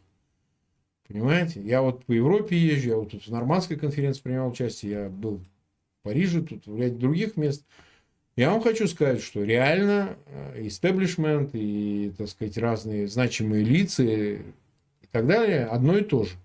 [1.08, 1.60] Понимаете?
[1.62, 5.38] Я вот по Европе езжу, я вот тут в нормандской конференции принимал участие, я был
[5.38, 7.64] в Париже, тут в ряде других мест.
[8.36, 10.16] Я вам хочу сказать, что реально
[10.56, 14.42] истеблишмент и, так сказать, разные значимые лица и
[15.10, 16.36] так далее одно и то же.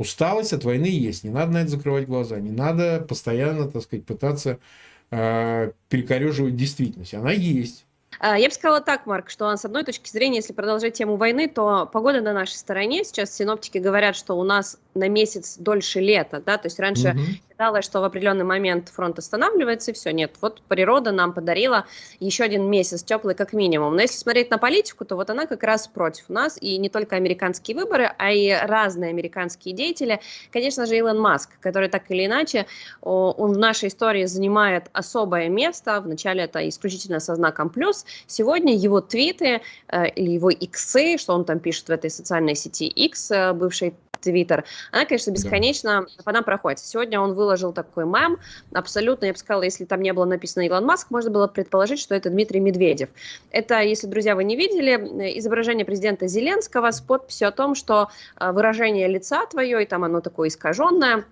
[0.00, 4.06] Усталость от войны есть, не надо на это закрывать глаза, не надо постоянно, так сказать,
[4.06, 4.58] пытаться
[5.10, 7.12] э, перекореживать действительность.
[7.12, 7.84] Она есть.
[8.18, 11.48] А, я бы сказала так, Марк, что с одной точки зрения, если продолжать тему войны,
[11.48, 13.04] то погода на нашей стороне.
[13.04, 17.20] Сейчас синоптики говорят, что у нас на месяц дольше лета, да, то есть раньше угу.
[17.48, 21.86] считалось, что в определенный момент фронт останавливается, и все, нет, вот природа нам подарила
[22.18, 23.94] еще один месяц теплый как минимум.
[23.94, 27.16] Но если смотреть на политику, то вот она как раз против нас, и не только
[27.16, 30.20] американские выборы, а и разные американские деятели.
[30.52, 32.66] Конечно же, Илон Маск, который так или иначе,
[33.00, 39.00] он в нашей истории занимает особое место, вначале это исключительно со знаком плюс, сегодня его
[39.00, 43.52] твиты э, или его иксы, что он там пишет в этой социальной сети X, э,
[43.52, 46.22] бывшей Твиттер, она, конечно, бесконечно да.
[46.24, 46.78] по нам проходит.
[46.78, 48.38] Сегодня он выложил такой мем,
[48.72, 52.14] абсолютно, я бы сказала, если там не было написано Илон Маск, можно было предположить, что
[52.14, 53.08] это Дмитрий Медведев.
[53.50, 58.08] Это, если, друзья, вы не видели, изображение президента Зеленского с подписью о том, что
[58.38, 61.24] э, выражение лица твое, и там оно такое искаженное,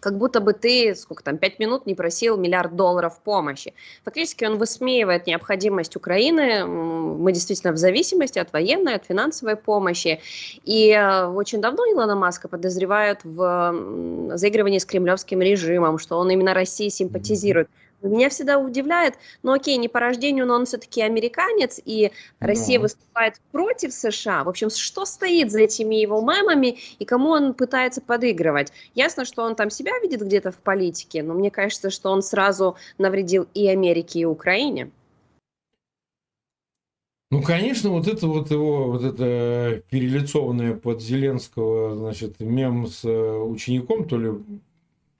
[0.00, 3.74] как будто бы ты, сколько там, пять минут не просил миллиард долларов помощи.
[4.04, 10.20] Фактически он высмеивает необходимость Украины, мы действительно в зависимости от военной, от финансовой помощи.
[10.64, 16.54] И э, очень давно Илона Маска подозревают в заигрывании с кремлевским режимом, что он именно
[16.54, 17.68] России симпатизирует.
[18.00, 22.82] Меня всегда удивляет, ну окей, не по рождению, но он все-таки американец, и Россия да.
[22.82, 24.44] выступает против США.
[24.44, 28.72] В общем, что стоит за этими его мемами и кому он пытается подыгрывать?
[28.94, 32.76] Ясно, что он там себя видит где-то в политике, но мне кажется, что он сразу
[32.98, 34.90] навредил и Америке, и Украине.
[37.30, 43.38] Ну, конечно, вот это вот его, вот это перелицованное под Зеленского, значит, мем с э,
[43.38, 44.30] учеником, то ли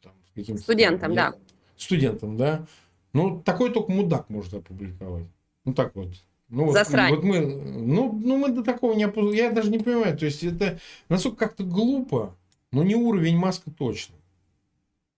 [0.03, 0.63] там, каким-то...
[0.63, 1.35] Студентом, да
[1.79, 2.67] студентам, да.
[3.13, 5.27] Ну, такой только мудак может опубликовать.
[5.65, 6.09] Ну, так вот.
[6.49, 7.11] Ну, Засрать.
[7.11, 9.35] Вот, вот мы, ну, ну, мы до такого не опускаем.
[9.35, 10.17] Я даже не понимаю.
[10.17, 12.35] То есть, это насколько как-то глупо,
[12.73, 14.15] но не уровень Маска точно.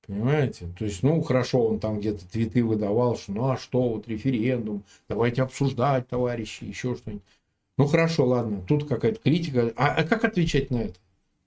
[0.07, 0.67] Понимаете?
[0.77, 4.83] То есть, ну, хорошо, он там где-то твиты выдавал, что ну, а что, вот референдум,
[5.09, 7.23] давайте обсуждать, товарищи, еще что-нибудь.
[7.79, 9.73] Ну, хорошо, ладно, тут какая-то критика.
[9.77, 10.99] А, а как отвечать на это?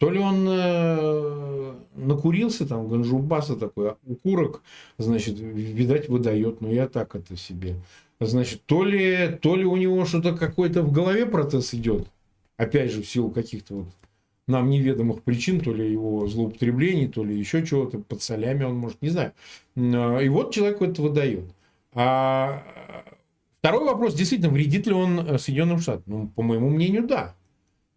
[0.04, 4.62] То ли он э, накурился, там, ганжубаса такой, а укурок,
[4.98, 7.76] значит, видать, выдает, но я так это себе.
[8.20, 12.06] Значит, то ли, то ли у него что-то какой-то в голове процесс идет,
[12.58, 13.86] опять же, в силу каких-то вот
[14.46, 19.02] нам неведомых причин, то ли его злоупотреблений, то ли еще чего-то, под солями он может,
[19.02, 19.32] не знаю.
[19.78, 21.46] И вот человек это выдает.
[21.94, 22.62] А
[23.62, 26.04] второй вопрос, действительно, вредит ли он Соединенным Штатам?
[26.08, 27.36] Ну, по моему мнению, да.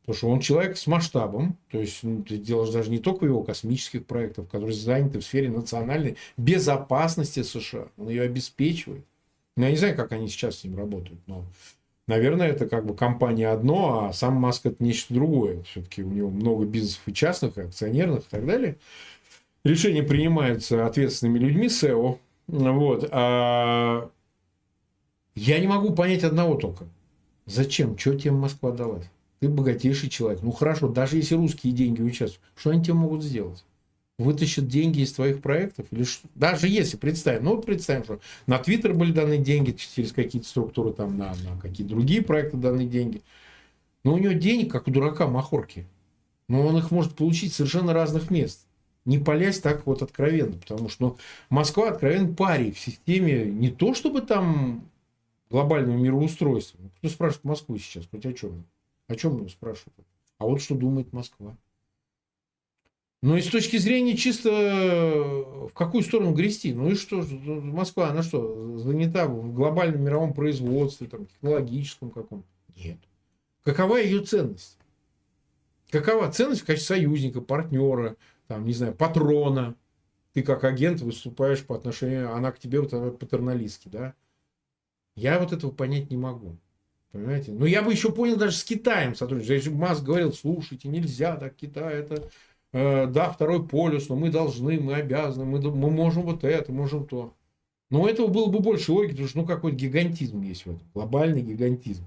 [0.07, 3.42] Потому что он человек с масштабом, то есть ну, ты делаешь даже не только его
[3.42, 7.88] космических проектов, которые заняты в сфере национальной безопасности США.
[7.96, 9.04] Он ее обеспечивает.
[9.57, 11.44] Ну, я не знаю, как они сейчас с ним работают, но,
[12.07, 15.64] наверное, это как бы компания одно, а сам Маск это нечто другое.
[15.64, 18.76] Все-таки у него много бизнесов и частных, и акционерных и так далее.
[19.64, 22.18] Решения принимаются ответственными людьми SEO.
[22.46, 23.09] Вот.
[23.11, 24.09] А
[25.34, 26.84] я не могу понять одного только.
[27.46, 27.98] Зачем?
[27.98, 29.11] Что тебе Москва далась?
[29.41, 30.43] Ты богатейший человек.
[30.43, 33.64] Ну хорошо, даже если русские деньги участвуют, что они тебе могут сделать?
[34.18, 35.87] Вытащат деньги из твоих проектов?
[35.91, 36.26] Или что?
[36.34, 40.95] Даже если представим, ну вот представим, что на Твиттер были даны деньги через какие-то структуры,
[40.95, 43.20] там на, на какие-то другие проекты даны деньги.
[44.05, 45.87] Но у него денег, как у дурака Махорки.
[46.49, 48.66] Но он их может получить совершенно разных мест.
[49.05, 50.57] Не палясь так вот откровенно.
[50.57, 51.18] Потому что ну,
[51.51, 54.89] Москва откровенно парень в системе не то, чтобы там
[55.51, 56.80] глобального мироустройства.
[56.99, 58.05] Кто спрашивает Москву сейчас?
[58.11, 58.64] Хоть о чем?
[59.09, 60.07] О чем его спрашивают?
[60.38, 61.57] А вот что думает Москва.
[63.22, 66.74] Ну и с точки зрения чисто в какую сторону грести?
[66.74, 67.22] Ну и что?
[67.22, 72.46] Москва, она что, занята в глобальном мировом производстве, там, технологическом каком-то?
[72.76, 72.98] Нет.
[73.62, 74.78] Какова ее ценность?
[75.90, 78.16] Какова ценность в качестве союзника, партнера,
[78.48, 79.74] там, не знаю, патрона?
[80.32, 84.14] Ты как агент выступаешь по отношению, она к тебе вот патерналистски, да?
[85.14, 86.59] Я вот этого понять не могу.
[87.12, 87.52] Понимаете?
[87.52, 89.50] Но я бы еще понял даже с Китаем сотрудничать.
[89.50, 92.30] Если бы Маск говорил, слушайте, нельзя так, Китай это,
[92.72, 97.07] э, да, второй полюс, но мы должны, мы обязаны, мы, мы можем вот это, можем
[97.07, 97.34] то.
[97.88, 100.82] Но у этого было бы больше логики, потому что ну какой-то гигантизм есть в этом,
[100.92, 102.04] глобальный гигантизм.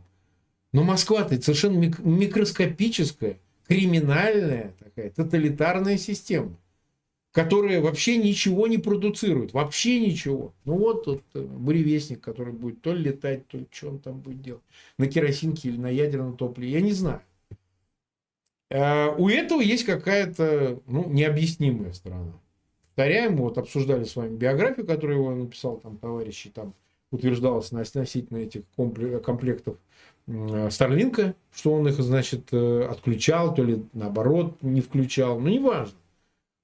[0.74, 3.38] Но Москва-то совершенно микроскопическая,
[3.68, 6.56] криминальная такая, тоталитарная система
[7.32, 10.54] которые вообще ничего не продуцируют, вообще ничего.
[10.66, 14.20] Ну вот тут э, буревестник, который будет то ли летать, то ли что он там
[14.20, 14.64] будет делать,
[14.98, 17.22] на керосинке или на ядерном топливе, я не знаю.
[18.72, 22.34] А у этого есть какая-то ну, необъяснимая сторона.
[22.96, 26.74] Повторяем, вот обсуждали с вами биографию, которую его написал там товарищ, там
[27.12, 28.64] утверждалось относительно этих
[29.24, 29.78] комплектов
[30.70, 35.98] Старлинка, что он их, значит, э, отключал, то ли наоборот не включал, ну неважно.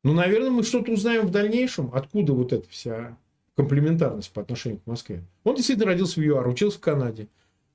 [0.06, 3.18] Ну, наверное, мы что-то узнаем в дальнейшем, откуда вот эта вся
[3.56, 5.24] комплементарность по отношению к Москве.
[5.43, 7.28] Он действительно родился в ЮАР, учился в Канаде.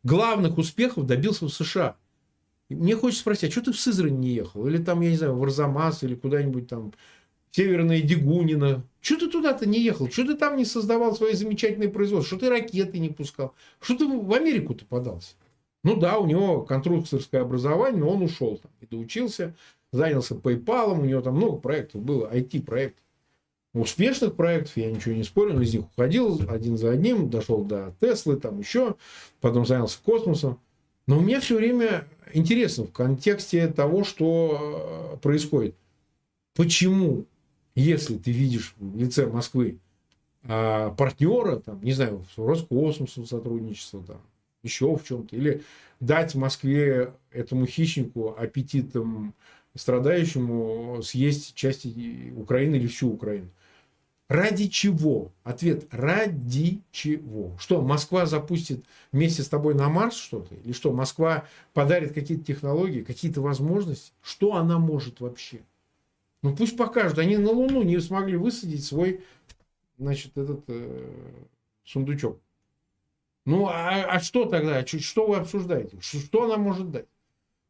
[0.05, 1.97] Главных успехов добился в США.
[2.69, 4.65] Мне хочется спросить, а что ты в Сызрань не ехал?
[4.69, 6.93] Или там, я не знаю, в Арзамас, или куда-нибудь там,
[7.51, 8.85] Северная Дегунина.
[9.01, 10.09] Что ты туда-то не ехал?
[10.09, 12.37] Что ты там не создавал свои замечательные производства?
[12.37, 13.57] Что ты ракеты не пускал?
[13.81, 15.35] Что ты в Америку-то подался?
[15.83, 19.57] Ну да, у него конструкторское образование, но он ушел там и доучился
[19.93, 23.03] занялся PayPal, у него там много проектов было, IT-проектов.
[23.73, 27.95] Успешных проектов, я ничего не спорю, но из них уходил один за одним, дошел до
[28.01, 28.97] Теслы, там еще,
[29.41, 30.59] потом занялся космосом.
[31.07, 35.77] Но у меня все время интересно в контексте того, что э, происходит.
[36.55, 37.27] Почему,
[37.77, 39.79] если ты видишь в лице Москвы
[40.43, 44.21] а, партнера, там, не знаю, с Роскосмосом сотрудничество, там,
[44.63, 45.63] еще в чем-то, или
[46.01, 49.35] дать Москве этому хищнику аппетитом
[49.75, 53.51] страдающему съесть части Украины или всю Украину.
[54.29, 55.33] Ради чего?
[55.43, 57.57] Ответ– ради чего?
[57.59, 60.55] Что, Москва запустит вместе с тобой на Марс что-то?
[60.55, 64.13] Или что, Москва подарит какие-то технологии, какие-то возможности?
[64.23, 65.63] Что она может вообще?
[66.43, 67.19] Ну пусть покажут.
[67.19, 69.25] Они на Луну не смогли высадить свой,
[69.99, 71.13] значит, этот э,
[71.85, 72.39] сундучок.
[73.47, 74.87] Ну, а, а что тогда?
[74.87, 75.99] Что вы обсуждаете?
[76.01, 77.07] Что она может дать?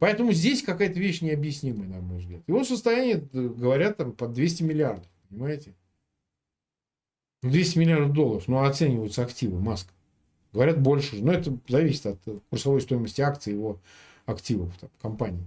[0.00, 2.40] Поэтому здесь какая-то вещь необъяснимая, на мой взгляд.
[2.46, 5.74] Его состояние, э, говорят, там под 200 миллиардов, понимаете?
[7.42, 9.92] 200 ну, миллиардов долларов, ну, оцениваются активы Маска.
[10.54, 11.22] Говорят, больше.
[11.22, 13.78] Но это зависит от э, курсовой стоимости акций его
[14.24, 15.46] активов там, компании.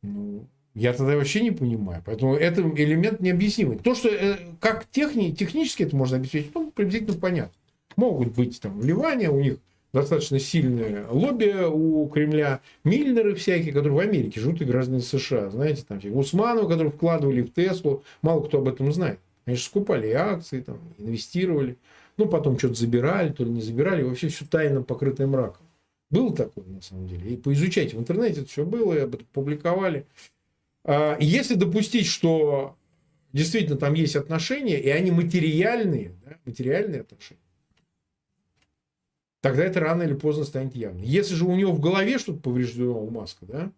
[0.00, 2.02] Ну, я тогда вообще не понимаю.
[2.06, 3.76] Поэтому это элемент необъяснимый.
[3.76, 7.52] То, что э, как техни, технически это можно обеспечить, ну, приблизительно понятно.
[7.96, 9.58] Могут быть там вливания у них
[9.92, 15.50] достаточно сильное лобби у Кремля, Мильнеры всякие, которые в Америке живут и граждане США.
[15.50, 19.18] Знаете, там Усманова, которые вкладывали в Теслу, мало кто об этом знает.
[19.44, 21.76] Они же скупали акции, там, инвестировали.
[22.16, 24.02] Ну, потом что-то забирали, то ли не забирали.
[24.02, 25.66] Вообще все тайно покрытое мраком.
[26.10, 27.30] Было такое, на самом деле.
[27.30, 30.06] И поизучайте в интернете, это все было, и об этом публиковали.
[30.84, 32.76] А, если допустить, что
[33.32, 37.40] действительно там есть отношения, и они материальные, да, материальные отношения,
[39.42, 41.02] тогда это рано или поздно станет явно.
[41.02, 43.72] Если же у него в голове что-то повреждено у Маска, да,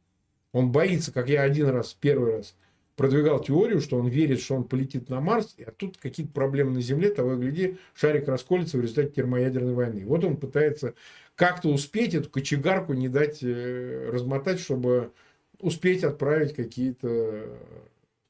[0.53, 2.55] он боится, как я один раз, первый раз
[2.95, 6.81] продвигал теорию, что он верит, что он полетит на Марс, а тут какие-то проблемы на
[6.81, 10.05] Земле, того и гляди, шарик расколется в результате термоядерной войны.
[10.07, 10.95] Вот он пытается
[11.35, 15.13] как-то успеть эту кочегарку не дать э, размотать, чтобы
[15.59, 17.59] успеть отправить какие-то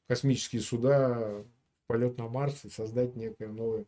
[0.07, 3.85] космические суда в полет на Марс и создать некую новую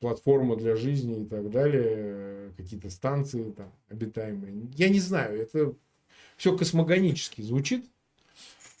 [0.00, 4.68] платформу для жизни и так далее, какие-то станции там обитаемые.
[4.76, 5.74] Я не знаю, это
[6.36, 7.84] все космогонически звучит,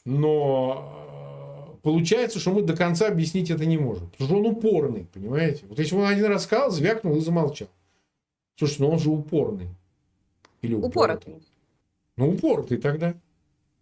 [0.04, 4.10] но э, получается, что мы до конца объяснить это не можем.
[4.10, 5.66] Потому что он упорный, понимаете?
[5.68, 7.68] Вот если он один раз сказал, звякнул и замолчал.
[8.56, 9.68] Слушай, ну он же упорный.
[10.62, 11.34] Или упоротый.
[11.34, 11.48] упоротый.
[12.16, 13.14] Ну, упоротый тогда.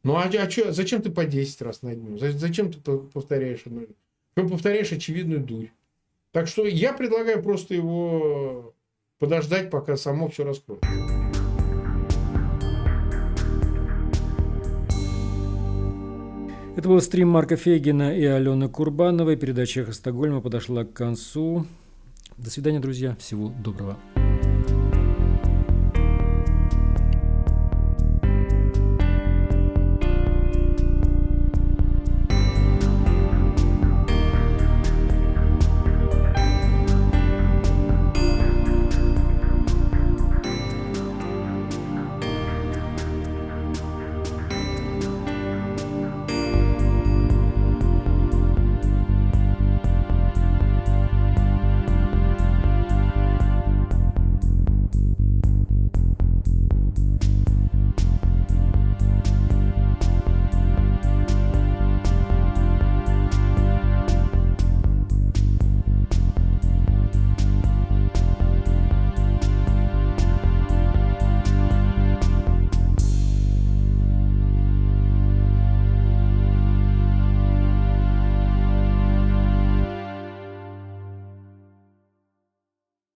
[0.05, 2.19] Ну, а, а чё, зачем ты по 10 раз на дню?
[2.19, 3.87] Зачем ты повторяешь одну?
[4.35, 5.71] Ты повторяешь очевидную дурь.
[6.33, 8.75] Так что я предлагаю просто его
[9.19, 10.87] подождать, пока само все раскроется.
[16.77, 19.37] Это был стрим Марка Фейгина и Алены Курбановой.
[19.37, 21.67] Передача «Эхо Стокгольма» подошла к концу.
[22.37, 23.17] До свидания, друзья.
[23.17, 23.99] Всего доброго.